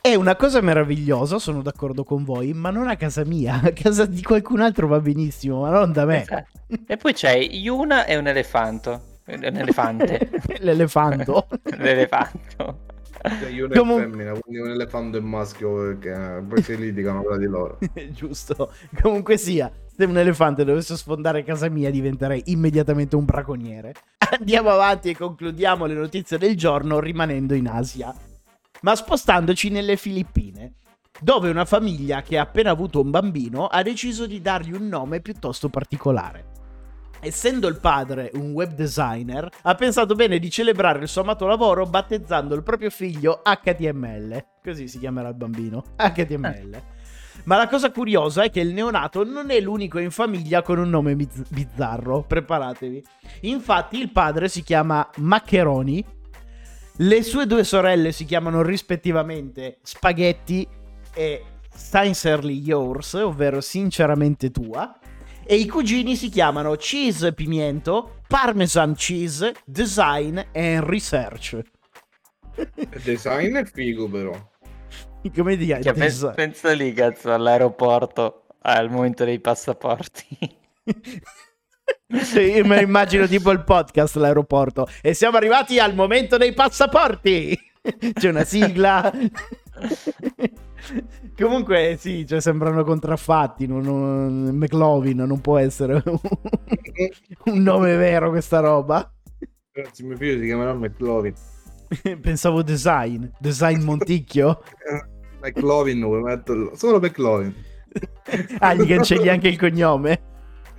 È 0.00 0.14
una 0.14 0.36
cosa 0.36 0.60
meravigliosa, 0.60 1.38
sono 1.40 1.62
d'accordo 1.62 2.04
con 2.04 2.22
voi, 2.24 2.52
ma 2.54 2.70
non 2.70 2.86
a 2.88 2.96
casa 2.96 3.24
mia. 3.24 3.60
A 3.62 3.72
casa 3.72 4.06
di 4.06 4.22
qualcun 4.22 4.60
altro 4.60 4.86
va 4.86 5.00
benissimo, 5.00 5.62
ma 5.62 5.70
non 5.70 5.92
da 5.92 6.04
me. 6.04 6.22
Esatto. 6.22 6.50
E 6.86 6.96
poi 6.96 7.12
c'è 7.12 7.36
Yuna 7.36 8.04
e 8.06 8.16
un 8.16 8.26
elefanto. 8.28 9.14
Un 9.26 9.42
elefante. 9.42 10.30
L'elefanto. 10.60 11.48
L'elefanto. 11.78 12.78
cioè, 13.40 13.48
io 13.48 13.68
Comun- 13.68 14.00
è 14.00 14.04
femmina, 14.04 14.32
quindi 14.38 14.60
un 14.60 14.70
elefante 14.70 15.18
è 15.18 15.20
maschio 15.20 15.98
che 15.98 16.36
eh, 16.36 16.40
poi 16.42 16.62
si 16.62 16.76
litigano 16.76 17.24
tra 17.24 17.36
di 17.36 17.46
loro. 17.46 17.78
Giusto. 18.10 18.72
Comunque 19.02 19.36
sia, 19.36 19.68
se 19.96 20.04
un 20.04 20.18
elefante 20.18 20.64
dovesse 20.64 20.94
sfondare 20.94 21.42
casa 21.42 21.70
mia 21.70 21.90
diventerei 21.90 22.42
immediatamente 22.46 23.16
un 23.16 23.24
braconiere. 23.24 23.94
Andiamo 24.38 24.68
avanti 24.68 25.08
e 25.08 25.16
concludiamo 25.16 25.86
le 25.86 25.94
notizie 25.94 26.36
del 26.36 26.54
giorno 26.54 27.00
rimanendo 27.00 27.54
in 27.54 27.66
Asia. 27.66 28.14
Ma 28.82 28.94
spostandoci 28.94 29.70
nelle 29.70 29.96
Filippine, 29.96 30.74
dove 31.18 31.48
una 31.48 31.64
famiglia 31.64 32.20
che 32.20 32.36
ha 32.36 32.42
appena 32.42 32.70
avuto 32.70 33.00
un 33.00 33.10
bambino 33.10 33.66
ha 33.66 33.82
deciso 33.82 34.26
di 34.26 34.42
dargli 34.42 34.72
un 34.72 34.86
nome 34.86 35.20
piuttosto 35.20 35.70
particolare. 35.70 36.52
essendo 37.20 37.66
il 37.66 37.80
padre 37.80 38.30
un 38.34 38.52
web 38.52 38.74
designer, 38.74 39.48
ha 39.62 39.74
pensato 39.74 40.14
bene 40.14 40.38
di 40.38 40.50
celebrare 40.50 41.00
il 41.00 41.08
suo 41.08 41.22
amato 41.22 41.46
lavoro 41.46 41.86
battezzando 41.86 42.54
il 42.54 42.62
proprio 42.62 42.90
figlio 42.90 43.40
HTML. 43.42 44.44
Così 44.62 44.86
si 44.86 44.98
chiamerà 44.98 45.28
il 45.30 45.34
bambino. 45.34 45.82
HTML. 45.96 46.95
Ma 47.44 47.56
la 47.56 47.68
cosa 47.68 47.90
curiosa 47.90 48.42
è 48.42 48.50
che 48.50 48.60
il 48.60 48.72
neonato 48.72 49.24
non 49.24 49.50
è 49.50 49.60
l'unico 49.60 49.98
in 49.98 50.10
famiglia 50.10 50.62
con 50.62 50.78
un 50.78 50.90
nome 50.90 51.14
biz- 51.14 51.48
bizzarro. 51.48 52.22
Preparatevi. 52.22 53.04
Infatti, 53.42 54.00
il 54.00 54.10
padre 54.10 54.48
si 54.48 54.62
chiama 54.62 55.08
Maccheroni. 55.16 56.04
Le 56.98 57.22
sue 57.22 57.46
due 57.46 57.62
sorelle 57.62 58.10
si 58.10 58.24
chiamano 58.24 58.62
rispettivamente 58.62 59.78
Spaghetti 59.82 60.66
e 61.14 61.44
Sincerely 61.72 62.58
Yours, 62.58 63.14
ovvero 63.14 63.60
sinceramente 63.60 64.50
tua. 64.50 64.98
E 65.44 65.54
i 65.54 65.66
cugini 65.68 66.16
si 66.16 66.28
chiamano 66.28 66.74
Cheese 66.74 67.32
Pimiento, 67.32 68.20
Parmesan 68.26 68.94
Cheese, 68.94 69.54
Design 69.64 70.38
and 70.52 70.84
Research. 70.84 71.60
Design 73.04 73.56
è 73.56 73.64
figo 73.64 74.08
però. 74.08 74.32
Come 75.34 75.56
dire? 75.56 75.82
Cioè, 75.82 75.92
pensa, 75.92 76.30
pensa 76.30 76.72
lì, 76.72 76.92
cazzo, 76.92 77.32
all'aeroporto 77.32 78.46
al 78.62 78.90
momento 78.90 79.24
dei 79.24 79.40
passaporti. 79.40 80.26
Io 82.08 82.64
me 82.64 82.76
lo 82.76 82.82
immagino 82.82 83.26
tipo 83.26 83.50
il 83.50 83.62
podcast 83.64 84.16
all'aeroporto. 84.16 84.88
E 85.00 85.14
siamo 85.14 85.36
arrivati 85.36 85.78
al 85.78 85.94
momento 85.94 86.36
dei 86.36 86.52
passaporti. 86.52 87.56
C'è 88.12 88.28
una 88.28 88.44
sigla. 88.44 89.12
Comunque, 91.36 91.96
sì, 91.98 92.26
cioè, 92.26 92.40
sembrano 92.40 92.84
contraffatti. 92.84 93.66
Non, 93.66 93.82
non, 93.82 94.56
McLovin 94.56 95.18
non 95.18 95.40
può 95.40 95.58
essere 95.58 96.02
un, 96.04 96.18
un 97.44 97.62
nome 97.62 97.96
vero, 97.96 98.30
questa 98.30 98.60
roba. 98.60 99.08
Grazie, 99.72 100.04
mio 100.06 100.16
figlio 100.16 100.38
si 100.40 100.46
chiamerà 100.46 100.74
McLovin. 100.74 101.34
Pensavo 102.20 102.62
design, 102.62 103.26
design 103.38 103.82
Monticchio. 103.82 104.62
McLovin? 105.40 106.72
Solo 106.74 106.98
McLovin. 106.98 107.54
ah, 108.58 108.74
gli 108.74 108.86
cancelli 108.86 109.28
anche 109.28 109.48
il 109.48 109.58
cognome? 109.58 110.20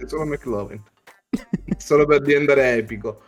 Solo 0.06 0.26
McLovin. 0.26 0.82
Solo 1.78 2.06
per 2.06 2.22
diventare 2.22 2.76
epico. 2.76 3.22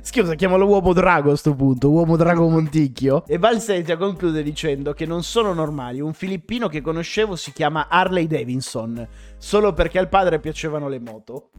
Scusa, 0.00 0.34
chiamalo 0.34 0.66
Uomo 0.66 0.92
Drago 0.92 1.32
a 1.32 1.36
sto 1.36 1.54
punto, 1.54 1.90
Uomo 1.90 2.16
Drago 2.16 2.48
Monticchio. 2.48 3.24
E 3.26 3.38
Valsentia 3.38 3.96
conclude 3.96 4.42
dicendo 4.42 4.92
che 4.92 5.06
non 5.06 5.22
sono 5.22 5.52
normali. 5.52 6.00
Un 6.00 6.12
filippino 6.12 6.68
che 6.68 6.80
conoscevo 6.80 7.34
si 7.34 7.52
chiama 7.52 7.88
Harley 7.88 8.26
Davidson, 8.26 9.06
solo 9.38 9.72
perché 9.72 9.98
al 9.98 10.08
padre 10.08 10.38
piacevano 10.38 10.88
le 10.88 11.00
moto. 11.00 11.50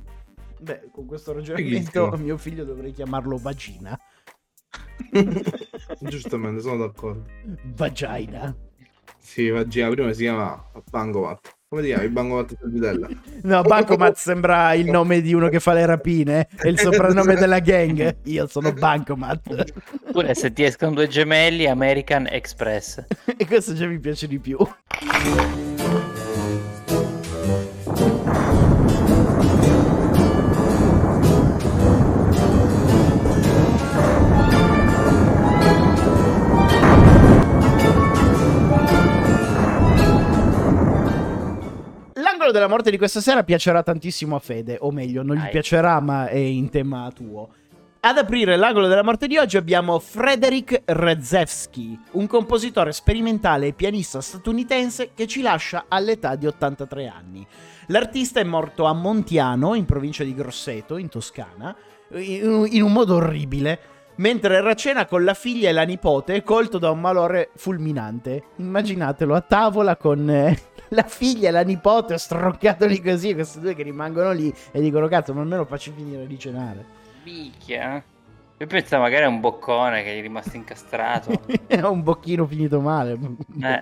Beh, 0.60 0.90
con 0.92 1.06
questo 1.06 1.34
ragionamento 1.34 2.16
mio 2.18 2.38
figlio 2.38 2.64
dovrei 2.64 2.92
chiamarlo 2.92 3.38
Vagina. 3.38 4.00
Giustamente, 6.00 6.62
sono 6.62 6.78
d'accordo. 6.78 7.26
Vagina. 7.76 8.56
Sì, 9.18 9.50
Vagina, 9.50 9.90
prima 9.90 10.14
si 10.14 10.22
chiama 10.22 10.64
Bangomat. 10.90 11.56
Come 11.70 11.82
ti 11.82 11.88
chiami? 11.88 12.14
Del 12.14 12.58
Vidella. 12.72 13.10
No, 13.42 13.62
Bancomat 13.62 14.16
sembra 14.16 14.74
il 14.74 14.90
nome 14.90 15.20
di 15.20 15.34
uno 15.34 15.50
che 15.50 15.60
fa 15.60 15.74
le 15.74 15.86
rapine. 15.86 16.48
È 16.56 16.68
il 16.70 16.80
soprannome 16.80 17.36
della 17.38 17.60
gang. 17.60 18.20
Io 18.24 18.48
sono 18.48 18.72
Bancomat. 18.72 19.74
Oppure 20.08 20.34
se 20.34 20.54
ti 20.54 20.64
escono 20.64 20.94
due 20.94 21.08
gemelli, 21.08 21.68
American 21.68 22.26
Express. 22.30 23.04
e 23.36 23.46
questo 23.46 23.74
già 23.74 23.86
mi 23.86 24.00
piace 24.00 24.28
di 24.28 24.40
più. 24.40 24.58
L'angolo 42.48 42.52
della 42.52 42.68
morte 42.78 42.92
di 42.92 42.98
questa 42.98 43.20
sera 43.20 43.44
piacerà 43.44 43.84
tantissimo 43.84 44.38
a 44.38 44.40
Fede, 44.40 44.78
o 44.80 44.90
meglio, 44.90 45.22
non 45.22 45.36
gli 45.36 45.50
piacerà, 45.50 46.00
ma 46.00 46.28
è 46.28 46.38
in 46.38 46.70
tema 46.70 47.12
tuo. 47.14 47.50
Ad 48.00 48.18
aprire 48.18 48.56
l'angolo 48.56 48.88
della 48.88 49.04
morte 49.04 49.28
di 49.28 49.38
oggi 49.38 49.58
abbiamo 49.58 50.00
Frederick 50.00 50.84
Redzewski, 50.86 52.00
un 52.12 52.26
compositore 52.26 52.94
sperimentale 52.94 53.68
e 53.68 53.74
pianista 53.74 54.22
statunitense 54.22 55.12
che 55.14 55.28
ci 55.28 55.42
lascia 55.42 55.88
all'età 55.90 56.36
di 56.36 56.48
83 56.48 57.08
anni. 57.08 57.46
L'artista 57.88 58.40
è 58.40 58.46
morto 58.46 58.86
a 58.86 58.94
Montiano, 58.94 59.74
in 59.74 59.84
provincia 59.84 60.24
di 60.24 60.34
Grosseto, 60.34 60.96
in 60.96 61.10
Toscana, 61.10 61.76
in 62.12 62.66
in 62.72 62.82
un 62.82 62.94
modo 62.94 63.16
orribile, 63.16 63.80
mentre 64.18 64.56
era 64.56 64.70
a 64.70 64.76
cena 64.76 65.06
con 65.06 65.26
la 65.26 65.34
figlia 65.34 65.68
e 65.68 65.74
la 65.74 65.84
nipote, 65.84 66.44
colto 66.44 66.78
da 66.78 66.92
un 66.92 67.02
malore 67.02 67.50
fulminante. 67.56 68.44
Immaginatelo 68.56 69.36
a 69.36 69.42
tavola 69.42 69.98
con 69.98 70.30
eh, 70.30 70.58
la 70.90 71.04
figlia 71.04 71.50
e 71.50 71.52
la 71.52 71.64
nipote 71.64 72.18
stroccatoli 72.18 73.02
così, 73.02 73.34
questi 73.34 73.60
due 73.60 73.76
che 73.76 73.84
rimangono 73.84 74.32
lì 74.32 74.54
e 74.72 74.80
dicono 74.82 75.08
cazzo, 75.08 75.34
ma 75.34 75.42
almeno 75.42 75.66
facci 75.66 75.92
finire 75.96 76.26
di 76.28 76.38
cenare. 76.40 76.86
Minchia. 77.24 78.04
Io 78.60 78.66
pensavo 78.66 79.04
magari 79.04 79.26
a 79.26 79.28
un 79.28 79.40
boccone 79.40 80.02
che 80.04 80.16
gli 80.16 80.20
è 80.20 80.22
rimasto 80.22 80.56
incastrato. 80.56 81.42
È 81.68 81.80
un 81.82 82.02
bocchino 82.02 82.46
finito 82.48 82.80
male. 82.82 83.18
Eh. 83.62 83.82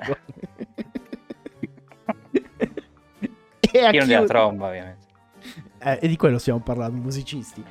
e, 3.72 3.80
a 3.86 3.91
della 3.91 4.06
chiud- 4.06 4.28
tromba, 4.28 4.68
ovviamente. 4.68 5.06
eh, 5.80 6.00
e 6.02 6.08
di 6.08 6.15
quello 6.15 6.38
stiamo 6.38 6.60
parlando, 6.60 7.02
musicisti. 7.02 7.63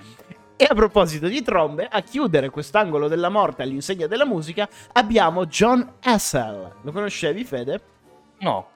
E 0.56 0.66
a 0.68 0.74
proposito 0.74 1.26
di 1.26 1.42
trombe, 1.42 1.86
a 1.90 2.00
chiudere 2.02 2.50
quest'angolo 2.50 3.08
della 3.08 3.28
morte 3.28 3.62
all'insegna 3.62 4.06
della 4.06 4.26
musica 4.26 4.68
abbiamo 4.92 5.46
John 5.46 5.94
Hassel. 6.02 6.72
Lo 6.82 6.92
conoscevi, 6.92 7.44
Fede? 7.44 7.80
No. 8.40 8.68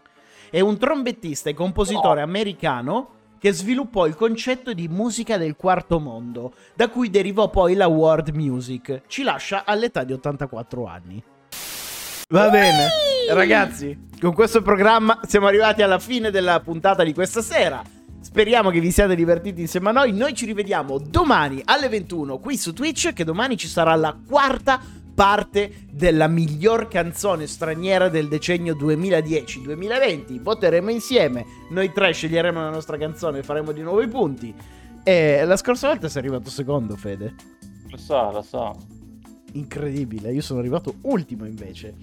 È 0.50 0.61
un 0.61 0.78
trombettista 0.78 1.50
e 1.50 1.54
compositore 1.54 2.22
americano 2.22 3.16
che 3.38 3.52
sviluppò 3.52 4.06
il 4.06 4.14
concetto 4.14 4.72
di 4.72 4.88
musica 4.88 5.37
del 5.37 5.56
quarto 5.56 6.00
mondo, 6.00 6.54
da 6.74 6.88
cui 6.88 7.11
derivò 7.11 7.50
poi 7.50 7.74
la 7.74 7.87
world 7.87 8.30
music. 8.30 9.02
Ci 9.06 9.22
lascia 9.22 9.64
all'età 9.66 10.04
di 10.04 10.14
84 10.14 10.87
anni. 10.87 11.22
Va 12.30 12.48
bene, 12.48 12.88
ragazzi, 13.30 14.06
con 14.20 14.32
questo 14.32 14.62
programma 14.62 15.20
siamo 15.26 15.46
arrivati 15.46 15.82
alla 15.82 15.98
fine 15.98 16.30
della 16.30 16.61
puntata 16.61 17.04
di 17.04 17.12
questa 17.12 17.42
sera. 17.42 17.82
Speriamo 18.20 18.70
che 18.70 18.80
vi 18.80 18.90
siate 18.90 19.14
divertiti 19.14 19.61
insieme 19.61 19.90
a 19.90 19.92
noi. 19.92 20.12
Noi 20.12 20.34
ci 20.34 20.46
rivediamo 20.46 20.98
domani 20.98 21.62
alle 21.64 21.88
21 21.88 22.38
qui 22.38 22.56
su 22.56 22.72
Twitch, 22.72 23.12
che 23.12 23.24
domani 23.24 23.56
ci 23.56 23.68
sarà 23.68 23.94
la 23.94 24.16
quarta 24.26 24.80
parte 25.18 25.72
della 25.90 26.28
miglior 26.28 26.87
canzone 26.87 27.48
straniera 27.48 28.09
del 28.09 28.28
decennio 28.28 28.76
2010-2020. 28.76 30.40
Voteremo 30.40 30.90
insieme, 30.90 31.44
noi 31.70 31.92
tre 31.92 32.12
sceglieremo 32.12 32.61
la 32.61 32.70
nostra 32.70 32.96
canzone 32.96 33.38
e 33.38 33.42
faremo 33.42 33.72
di 33.72 33.83
nuovo 33.83 34.00
i 34.00 34.07
punti. 34.07 34.54
E 35.02 35.44
la 35.44 35.57
scorsa 35.57 35.88
volta 35.88 36.09
sei 36.09 36.22
arrivato 36.22 36.50
secondo, 36.50 36.94
Fede. 36.94 37.35
Lo 37.88 37.96
so, 37.96 38.31
lo 38.31 38.42
so. 38.42 38.76
Incredibile, 39.54 40.33
io 40.33 40.40
sono 40.40 40.61
arrivato 40.61 40.94
ultimo 41.02 41.46
invece. 41.46 41.96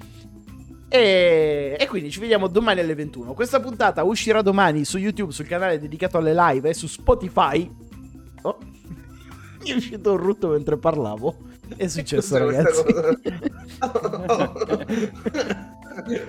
E, 0.89 1.77
e 1.79 1.87
quindi 1.87 2.11
ci 2.11 2.19
vediamo 2.19 2.47
domani 2.47 2.81
alle 2.81 2.95
21. 2.95 3.33
Questa 3.33 3.61
puntata 3.61 4.03
uscirà 4.03 4.41
domani 4.41 4.83
su 4.83 4.97
YouTube, 4.97 5.31
sul 5.31 5.47
canale 5.47 5.79
dedicato 5.79 6.17
alle 6.17 6.33
live 6.33 6.67
e 6.67 6.73
su 6.73 6.87
Spotify. 6.87 7.73
Oh, 8.41 8.57
mi 9.63 9.69
è 9.69 9.73
uscito 9.73 10.11
un 10.11 10.17
rutto 10.17 10.49
mentre 10.49 10.75
parlavo. 10.75 11.53
È 11.77 11.87
successo, 11.87 12.37
ragazzi. 12.37 12.83
Oh. 13.79 14.53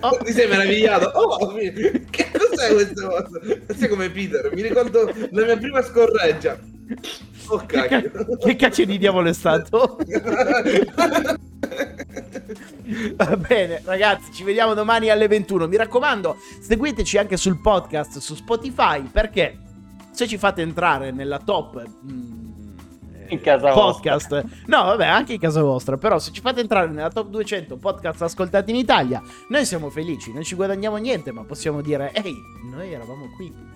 Oh, 0.01 0.17
Ti 0.25 0.33
sei 0.33 0.49
meravigliato? 0.49 1.07
Oh, 1.19 1.51
mi- 1.53 1.73
che 1.73 2.31
cos'è 2.33 2.73
questa 2.73 3.07
cosa? 3.09 3.29
Sei 3.77 3.89
come 3.89 4.11
Peter, 4.11 4.51
mi 4.55 4.63
ricordo 4.63 5.11
la 5.33 5.45
mia 5.45 5.57
prima 5.57 5.83
scorreggia. 5.83 6.57
Oh 7.49 7.59
Che, 7.67 7.77
cacchio. 7.89 8.11
ca- 8.13 8.37
che 8.39 8.57
cacchio 8.57 8.87
di 8.87 8.97
diavolo 8.99 9.29
è 9.29 9.33
stato? 9.33 9.99
Va 13.17 13.37
bene, 13.37 13.83
ragazzi, 13.85 14.33
ci 14.33 14.45
vediamo 14.45 14.75
domani 14.75 15.11
alle 15.11 15.27
21. 15.29 15.67
Mi 15.67 15.77
raccomando, 15.77 16.37
seguiteci 16.61 17.19
anche 17.19 17.37
sul 17.37 17.61
podcast 17.61 18.19
su 18.19 18.35
Spotify 18.37 19.03
perché 19.03 19.59
se 20.13 20.27
ci 20.29 20.39
fate 20.39 20.63
entrare 20.63 21.11
nella 21.11 21.39
top 21.39 21.85
mm, 22.11 22.66
In 23.29 23.41
casa 23.41 23.73
podcast, 23.73 24.45
no, 24.67 24.85
vabbè, 24.85 25.07
anche 25.07 25.35
in 25.35 25.39
casa 25.41 25.63
vostra, 25.63 25.97
però 25.97 26.19
se 26.19 26.33
ci 26.33 26.41
fate 26.41 26.61
entrare 26.61 26.89
nella 26.89 27.11
top 27.11 27.29
200 27.29 27.77
podcast 27.77 28.23
ascoltati 28.23 28.71
in 28.71 28.77
Italia, 28.77 29.23
noi 29.49 29.65
siamo 29.65 29.91
felici, 29.91 30.33
non 30.33 30.43
ci 30.43 30.55
guadagniamo 30.55 30.97
niente, 30.97 31.33
ma 31.33 31.43
possiamo 31.45 31.81
dire 31.81 32.13
"Ehi, 32.13 32.37
noi 32.71 32.93
eravamo 32.93 33.29
qui". 33.37 33.65